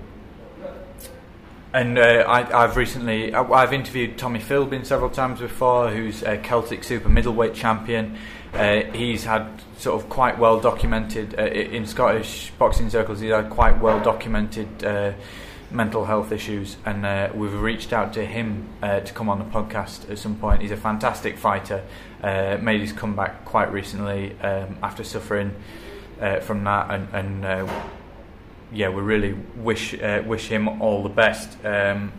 [1.73, 6.83] and uh, I, have recently I've interviewed Tommy Philbin several times before, who's a Celtic
[6.83, 8.19] super middleweight champion.
[8.53, 9.47] Uh, he's had
[9.79, 13.21] sort of quite well documented uh, in Scottish boxing circles.
[13.21, 15.13] He's had quite well documented uh,
[15.71, 19.45] mental health issues, and uh, we've reached out to him uh, to come on the
[19.45, 20.63] podcast at some point.
[20.63, 21.83] He's a fantastic fighter.
[22.23, 25.55] made his comeback quite recently um, after suffering
[26.43, 27.09] from that, and.
[27.15, 27.71] and
[28.73, 31.57] yeah, we really wish uh, wish him all the best.
[31.65, 32.13] Um,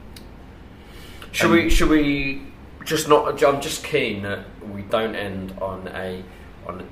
[1.31, 1.69] should we?
[1.69, 2.41] Should we
[2.83, 3.41] just not?
[3.43, 6.23] I'm just keen that we don't end on a
[6.67, 6.85] on a,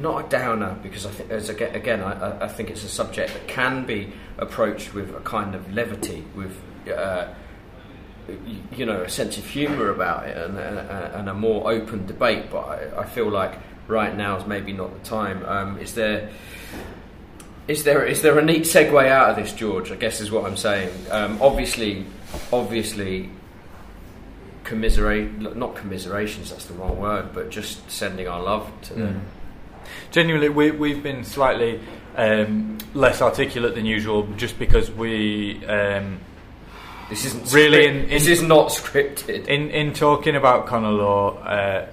[0.00, 3.48] not a downer because I think as again I, I think it's a subject that
[3.48, 6.56] can be approached with a kind of levity with.
[6.88, 7.28] Uh,
[8.72, 12.50] you know, a sense of humour about it and, and, and, a more open debate,
[12.50, 15.44] but I, I, feel like right now is maybe not the time.
[15.46, 16.28] Um, is there
[17.66, 19.90] is there is there a neat segue out of this, George?
[19.90, 20.90] I guess is what I'm saying.
[21.10, 22.04] Um, obviously,
[22.52, 23.30] obviously,
[24.64, 26.50] commiserate not commiserations.
[26.50, 29.22] That's the wrong word, but just sending our love to them.
[30.10, 31.80] Genuinely, we, we've been slightly
[32.16, 36.20] um, less articulate than usual, just because we um,
[37.10, 39.46] This isn't Really, script- in- this is not scripted.
[39.46, 41.86] In in talking about Connor Law, uh,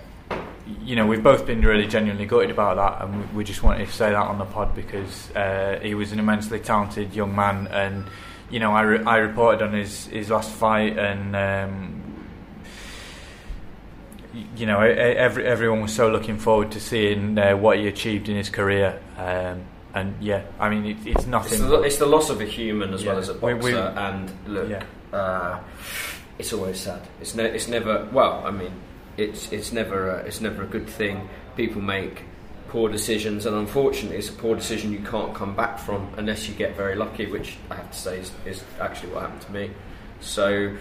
[0.83, 3.85] you know, we've both been really genuinely gutted about that, and we, we just wanted
[3.85, 7.67] to say that on the pod because uh, he was an immensely talented young man,
[7.67, 8.05] and
[8.49, 11.94] you know, I, re- I reported on his, his last fight, and um,
[14.57, 18.35] you know, every, everyone was so looking forward to seeing uh, what he achieved in
[18.35, 19.61] his career, um,
[19.93, 21.53] and yeah, I mean, it, it's nothing.
[21.53, 24.01] It's the, it's the loss of a human as well as a We- boxer, we-
[24.01, 24.83] and look, yeah.
[25.17, 25.59] uh,
[26.37, 27.01] it's always sad.
[27.21, 28.43] It's ne- it's never well.
[28.45, 28.71] I mean,
[29.17, 31.29] it's it's never a, it's never a good thing.
[31.55, 32.23] People make
[32.67, 36.55] poor decisions, and unfortunately, it's a poor decision you can't come back from unless you
[36.55, 39.71] get very lucky, which I have to say is, is actually what happened to me.
[40.19, 40.75] So,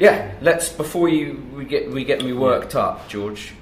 [0.00, 3.52] yeah, let's before you we get we get me worked up, George.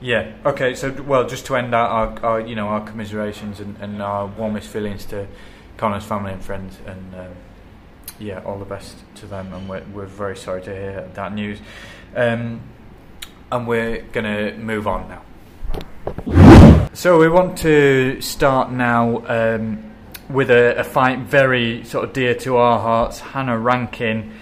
[0.00, 0.32] Yeah.
[0.46, 0.76] Okay.
[0.76, 4.26] So, well, just to end out our, our you know, our commiserations and, and our
[4.26, 5.26] warmest feelings to
[5.76, 7.32] Connor's family and friends, and um,
[8.20, 9.52] yeah, all the best to them.
[9.52, 11.58] And we're, we're very sorry to hear that news.
[12.14, 12.60] Um,
[13.50, 16.90] and we're gonna move on now.
[16.92, 19.90] So we want to start now um,
[20.28, 23.18] with a, a fight very sort of dear to our hearts.
[23.18, 24.32] Hannah Rankin,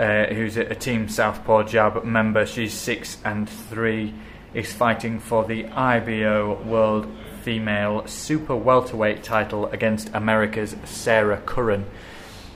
[0.00, 4.14] uh, who's a, Team Southpaw Jab member, she's six and three,
[4.54, 7.06] is fighting for the IBO World
[7.42, 11.84] Female Super Welterweight title against America's Sarah Curran,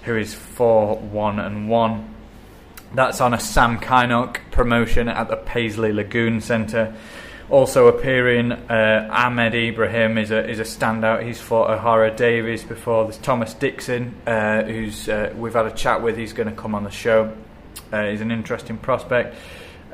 [0.05, 2.15] who is four one and one.
[2.95, 6.95] That's on a Sam Kynoch promotion at the Paisley Lagoon Centre.
[7.51, 11.23] Also appearing, uh, Ahmed Ibrahim is a is a standout.
[11.25, 13.05] He's fought O'Hara Davies before.
[13.05, 16.17] There's Thomas Dixon, uh, who's uh, we've had a chat with.
[16.17, 17.37] He's going to come on the show.
[17.93, 19.37] Uh, he's an interesting prospect.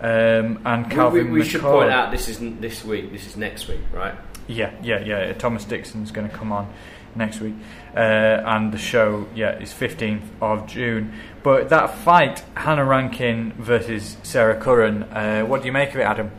[0.01, 3.11] Um, and We- Calvin we, we should point out this isn't this week.
[3.12, 4.14] This is next week, right?
[4.46, 5.32] Yeah, yeah, yeah.
[5.32, 6.72] Thomas Dixon's going to come on
[7.16, 7.55] next week,
[7.94, 11.12] uh, and the show, yeah, is fifteenth of June.
[11.42, 16.05] But that fight, Hannah Rankin versus Sarah Curran, uh, what do you make of it,
[16.05, 16.30] Adam?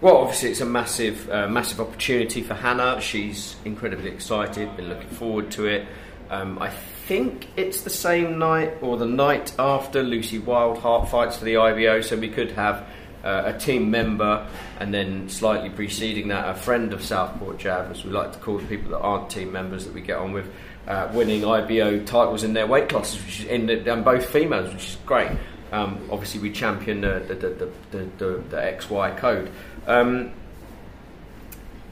[0.00, 3.02] Well, obviously, it's a massive, uh, massive opportunity for Hannah.
[3.02, 5.86] She's incredibly excited, been looking forward to it.
[6.30, 11.44] Um, I think it's the same night or the night after Lucy Wildheart fights for
[11.44, 12.86] the IBO, so we could have
[13.22, 14.48] uh, a team member
[14.78, 18.56] and then slightly preceding that, a friend of Southpaw Jab, as we like to call
[18.56, 20.50] the people that aren't team members that we get on with,
[20.88, 24.72] uh, winning IBO titles in their weight classes, which is in the, and both females,
[24.72, 25.30] which is great.
[25.72, 29.50] Um, obviously, we champion the, the, the, the, the XY code.
[29.86, 30.32] Um,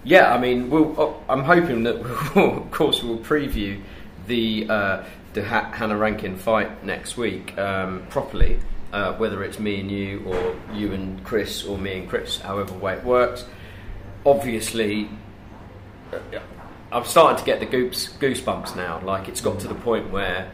[0.05, 2.03] yeah, I mean, we'll, uh, I'm hoping that,
[2.35, 3.81] we'll, of course, we'll preview
[4.27, 8.59] the uh, the ha- Hannah Rankin fight next week um, properly.
[8.91, 12.73] Uh, whether it's me and you, or you and Chris, or me and Chris, however
[12.73, 13.45] way it works.
[14.25, 15.11] Obviously,
[16.13, 16.19] uh,
[16.91, 19.01] I'm starting to get the goose, goosebumps now.
[19.05, 20.51] Like it's got to the point where.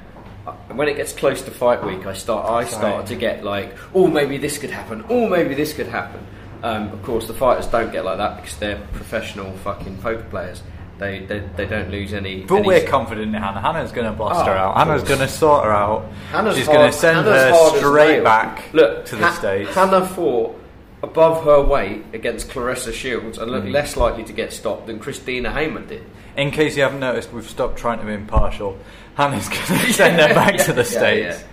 [0.46, 2.50] uh, When it gets close to fight week, I start.
[2.50, 5.04] I start to get like, oh, maybe this could happen.
[5.08, 6.26] Oh, maybe this could happen.
[6.64, 10.62] Um, of course, the fighters don't get like that because they're professional fucking poker players.
[10.98, 12.42] They they, they don't lose any.
[12.44, 13.60] But any- we're confident in Hannah.
[13.60, 14.76] Hannah's going to blast Oh, her out.
[14.76, 16.10] Hannah's going to sort her out.
[16.30, 19.74] Hannah's She's going to send Hannah's her straight back Look, to the Ha- States.
[19.74, 20.58] Hannah fought
[21.02, 23.54] above her weight against Claressa Shields and Mm.
[23.54, 26.02] looked less likely to get stopped than Christina Hammer did.
[26.36, 28.78] In case you haven't noticed, we've stopped trying to be impartial.
[29.16, 30.88] Hannah's going to send her back to the Yeah,
[31.32, 31.44] States.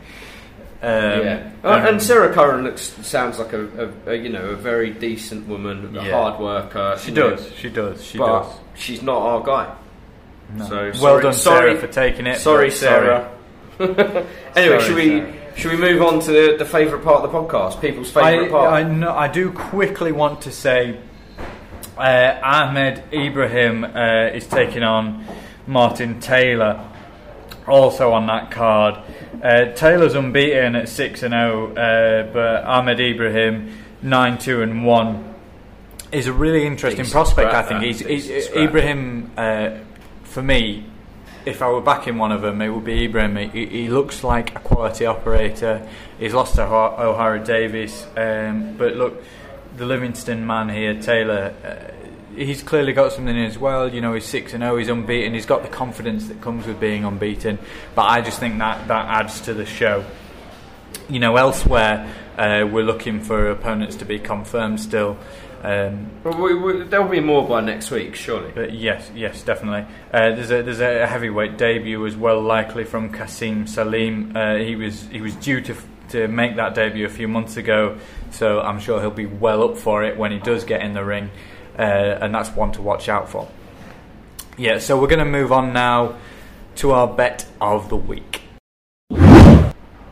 [0.84, 1.52] Um, yeah.
[1.64, 4.90] Uh, um, and Sarah Curran looks sounds like a, a, a you know a very
[4.92, 6.12] decent woman, a Yeah.
[6.12, 6.98] hard worker.
[7.00, 7.52] She does.
[7.56, 8.04] She does.
[8.04, 8.54] She but does.
[8.76, 9.76] she's not our guy.
[10.56, 10.66] No.
[10.68, 12.40] So well sorry- done, sorry- Sarah, for taking it.
[12.40, 13.32] Sorry, Sarah.
[13.80, 14.26] anyway,
[14.56, 15.34] Sorry, should we Sarah.
[15.56, 17.80] should we move on to the, the favourite part of the podcast?
[17.80, 18.74] People's favourite I, part.
[18.74, 21.00] I, know, I do quickly want to say
[21.98, 25.26] uh, Ahmed Ibrahim uh, is taking on
[25.68, 26.88] Martin Taylor,
[27.68, 29.00] also on that card.
[29.44, 35.34] Uh, Taylor's unbeaten at six and zero, uh, but Ahmed Ibrahim nine two and one
[36.12, 37.54] is a really interesting prospect.
[37.54, 39.32] I think he's, he's Ibrahim.
[39.38, 39.78] Uh,
[40.24, 40.86] for me,
[41.46, 43.36] if I were backing one of them, it would be Ibrahim.
[43.52, 45.88] He, he looks like a quality operator.
[46.20, 49.24] He's lost to O'Hara Davies, um, but look,
[49.78, 51.54] the Livingston man here, Taylor.
[52.34, 53.94] Uh, He's clearly got something as well.
[53.94, 54.78] You know, he's six and zero.
[54.78, 55.34] He's unbeaten.
[55.34, 57.60] He's got the confidence that comes with being unbeaten.
[57.96, 60.04] But I just think that that adds to the show.
[61.10, 65.18] You know, elsewhere uh, we're looking for opponents to be confirmed still.
[65.64, 68.52] Um, Well, we, we, there'll be more by next week, surely.
[68.56, 69.86] but yes, yes, definitely.
[70.12, 74.36] Uh, there's a there's a heavyweight debut as well, likely from Kasim Salim.
[74.36, 75.76] Uh, he was he was due to
[76.10, 77.98] to make that debut a few months ago,
[78.32, 81.06] so I'm sure he'll be well up for it when he does get in the
[81.06, 81.30] ring,
[81.82, 83.48] uh, and that's one to watch out for.
[84.58, 86.16] Yeah, so we're going to move on now
[86.76, 88.44] to our bet of the week.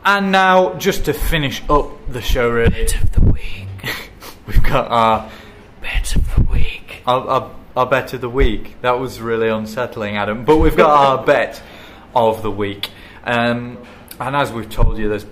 [0.02, 3.68] And now, just to finish up the show, really, bet of the week.
[4.46, 5.30] we've got our
[5.80, 7.02] bet of the week.
[7.06, 8.80] Our, our, our bet of the week.
[8.80, 10.44] That was really unsettling, Adam.
[10.44, 11.62] But we've got our bet
[12.16, 12.90] of the week.
[13.22, 13.78] Um,
[14.18, 15.26] and as we've told you, there's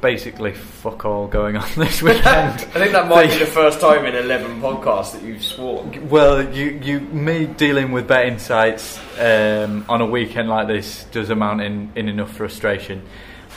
[0.00, 2.24] basically fuck all going on this weekend.
[2.24, 6.08] I think that might be the first time in 11 podcasts that you've sworn.
[6.08, 11.30] Well, you, you, me dealing with betting sites um, on a weekend like this does
[11.30, 13.02] amount in, in enough frustration.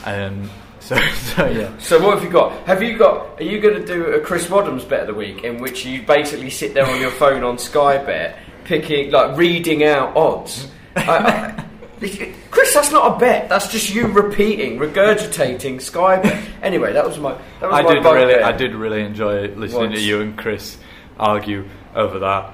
[0.05, 0.95] Um, so,
[1.35, 1.77] so yeah.
[1.77, 2.65] So what have you got?
[2.65, 3.39] Have you got?
[3.39, 6.01] Are you going to do a Chris Wadham's bet of the week, in which you
[6.01, 10.71] basically sit there on your phone on Sky Bet, picking like reading out odds?
[10.95, 11.68] I, I,
[12.51, 13.49] Chris, that's not a bet.
[13.49, 16.43] That's just you repeating, regurgitating Sky Bet.
[16.61, 17.31] Anyway, that was my.
[17.61, 19.95] That was I my did really, I did really enjoy listening Once.
[19.95, 20.77] to you and Chris
[21.17, 22.53] argue over that.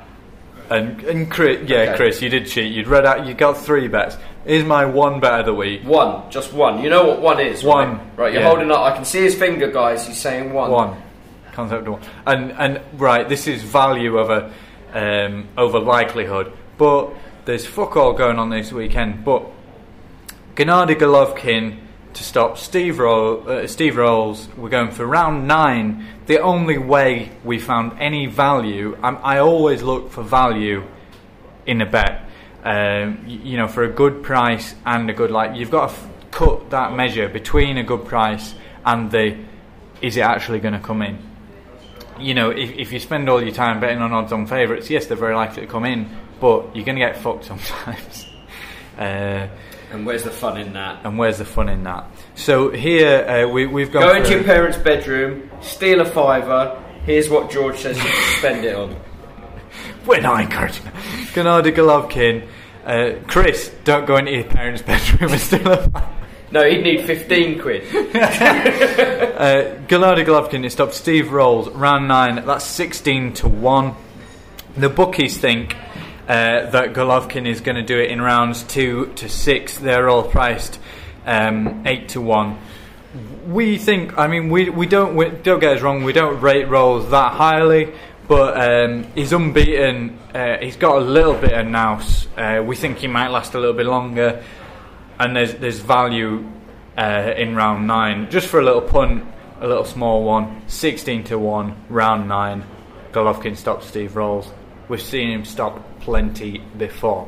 [0.70, 1.96] And and Chris, yeah, Okay.
[1.98, 2.72] Chris, you did cheat.
[2.72, 3.26] You'd read out.
[3.26, 4.16] You got three bets.
[4.46, 5.84] Is my one bet of the week.
[5.84, 6.84] One, just one.
[6.84, 7.64] You know what one is?
[7.64, 8.48] One, Right, right you're yeah.
[8.48, 8.82] holding up.
[8.82, 10.06] I can see his finger, guys.
[10.08, 10.70] He's saying one.
[10.70, 11.02] One
[11.52, 12.02] concept of one.
[12.28, 14.52] And and right, this is value over
[14.94, 16.54] um, over likelihood.
[16.78, 17.12] But
[17.46, 19.24] there's fuck all going on this weekend.
[19.24, 19.46] But
[20.56, 21.80] Gennady Golovkin
[22.14, 24.48] to stop Steve Roll, uh, Steve Rolls.
[24.58, 26.06] We're going for round nine.
[26.26, 28.98] The only way we found any value.
[29.04, 30.84] i I always look for value
[31.66, 32.30] in a bet.
[32.64, 36.10] Um, you know, for a good price and a good like, you've got to f-
[36.32, 39.38] cut that measure between a good price and the
[40.02, 41.20] is it actually going to come in.
[42.20, 45.06] You know, if, if you spend all your time betting on odds on favourites, yes,
[45.06, 46.10] they're very likely to come in,
[46.40, 48.28] but you're going to get fucked sometimes.
[48.98, 49.48] uh,
[49.92, 51.06] And where's the fun in that?
[51.06, 52.06] and where's the fun in that?
[52.36, 54.04] So here uh, we, we've gone.
[54.04, 56.82] Go into your parents' bedroom, steal a fiver.
[57.06, 58.96] Here's what George says you spend it on.
[60.06, 60.94] We're not encouraging that.
[61.34, 62.48] Gennady Golovkin.
[62.86, 66.10] Uh, Chris, don't go into your parents' bedroom and steal a fiver.
[66.52, 67.84] No, he'd need 15 quid.
[67.96, 72.46] Uh, Gennady Golovkin to stop Steve Rolls, round nine.
[72.46, 73.96] That's 16 to 1.
[74.78, 75.76] The bookies think
[76.28, 79.78] uh, that Golovkin is going to do it in rounds 2 to 6.
[79.80, 80.80] They're all priced
[81.26, 82.58] um, 8 to 1.
[83.48, 86.68] We think, I mean, we, we don't we, don't get us wrong, we don't rate
[86.68, 87.94] Rolls that highly,
[88.28, 90.20] but um, he's unbeaten.
[90.34, 92.28] Uh, he's got a little bit of nous.
[92.36, 94.44] Uh, we think he might last a little bit longer
[95.20, 96.46] and there's there's value
[96.98, 98.30] uh, in round nine.
[98.30, 99.26] Just for a little punt,
[99.62, 102.64] a little small one, sixteen to one, round nine.
[103.12, 104.50] Golovkin stops Steve Rolls.
[104.88, 107.28] We've seen him stop plenty before.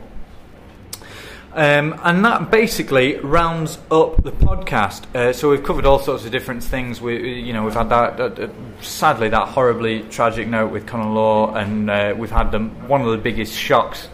[1.53, 5.15] Um, and that basically rounds up the podcast.
[5.15, 7.01] Uh, so we've covered all sorts of different things.
[7.01, 8.51] We, you know, we've had that,
[8.81, 13.07] sadly that horribly tragic note with Connor Law, and uh, we've had them one of
[13.07, 14.07] the biggest shocks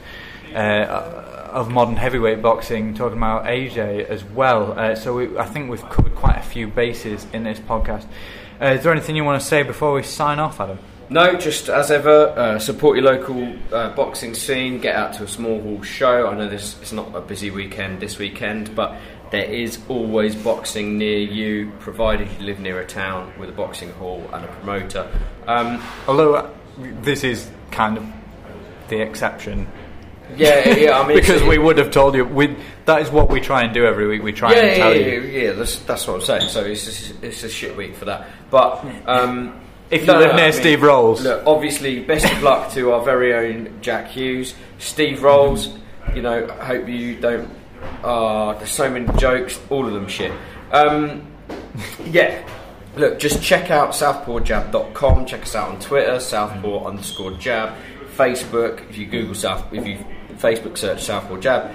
[0.53, 4.79] uh, of modern heavyweight boxing, talking about AJ as well.
[4.79, 8.05] Uh, so we, I think we've covered quite a few bases in this podcast.
[8.61, 10.79] Uh, is there anything you want to say before we sign off, Adam?
[11.13, 14.79] No, just as ever, uh, support your local uh, boxing scene.
[14.79, 16.25] Get out to a small hall show.
[16.25, 18.97] I know this is not a busy weekend this weekend, but
[19.29, 23.91] there is always boxing near you, provided you live near a town with a boxing
[23.91, 25.07] hall and a promoter.
[25.45, 26.49] Um, Although uh,
[26.79, 28.11] this is kind of
[28.87, 29.67] the exception
[30.35, 30.99] yeah, yeah.
[30.99, 32.25] I mean, because we would have told you.
[32.25, 32.55] We,
[32.85, 34.23] that is what we try and do every week.
[34.23, 35.21] We try yeah, and tell yeah, you.
[35.21, 36.49] yeah, That's, that's what I'm saying.
[36.49, 38.27] So it's a, it's a shit week for that.
[38.49, 39.59] But um,
[39.93, 41.23] If you live near Steve Rolls.
[41.23, 45.69] look, obviously, best of luck to our very own Jack Hughes, Steve Rolls.
[46.15, 47.49] You know, I hope you don't.
[48.03, 50.31] Uh, there's so many jokes, all of them shit.
[50.71, 51.27] Um,
[52.05, 52.47] yeah.
[52.95, 55.25] Look, just check out southpawjab.com.
[55.25, 57.73] Check us out on Twitter, southpaw underscore jab.
[58.15, 59.97] Facebook, if you Google South, if you
[60.37, 61.71] Facebook search Southpaw Jab,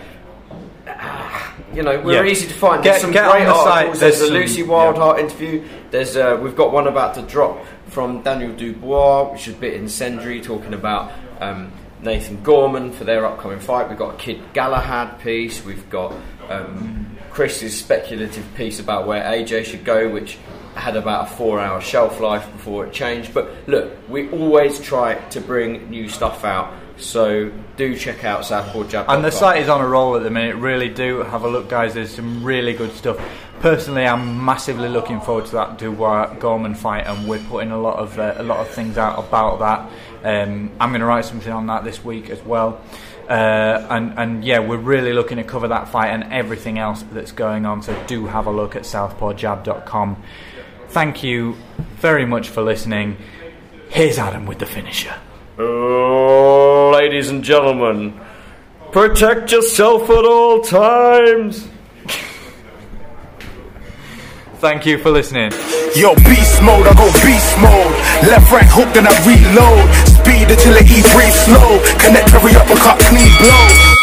[0.87, 2.31] ah, you know we're Yeah.
[2.31, 2.83] easy to find.
[2.83, 3.67] Get- There's some get on great the site.
[3.73, 4.01] articles.
[4.01, 4.67] There's, There's a Lucy yeah.
[4.69, 5.65] Wildheart interview.
[5.91, 7.59] There's uh, we've got one about to drop
[7.89, 11.73] from Daniel Dubois, which is a bit incendiary, talking about um,
[12.03, 13.89] Nathan Gorman for their upcoming fight.
[13.89, 15.65] We've got a Kid Galahad piece.
[15.65, 16.15] We've got
[16.49, 20.39] um, Chris's speculative piece about where AJ should go, which
[20.75, 23.35] had about a four-hour shelf life before it changed.
[23.35, 26.73] But look, we always try to bring new stuff out.
[26.97, 30.57] So do check out Southport And the site is on a roll at the minute.
[30.57, 31.95] Really do have a look, guys.
[31.95, 33.19] There's some really good stuff.
[33.61, 37.99] Personally, I'm massively looking forward to that Dubois Gorman fight, and we're putting a lot
[37.99, 39.91] of uh, a lot of things out about that.
[40.23, 42.81] Um, I'm going to write something on that this week as well.
[43.29, 47.33] Uh, and and yeah, we're really looking to cover that fight and everything else that's
[47.33, 47.83] going on.
[47.83, 50.23] So do have a look at southpawjab.com.
[50.91, 51.57] Thank you
[51.97, 53.17] very much for listening.
[53.91, 55.15] Here's Adam with the finisher.
[55.59, 58.21] Ladies and gentlemen,
[58.93, 61.69] protect yourself at all times.
[64.61, 65.53] Thank you for listening.
[65.95, 67.95] Yo, beast mode, I go beast mode.
[68.27, 69.87] Left, right hook, then I reload.
[70.19, 71.79] Speed until it E breathe slow.
[72.03, 73.98] Connect every uppercut, clean blow.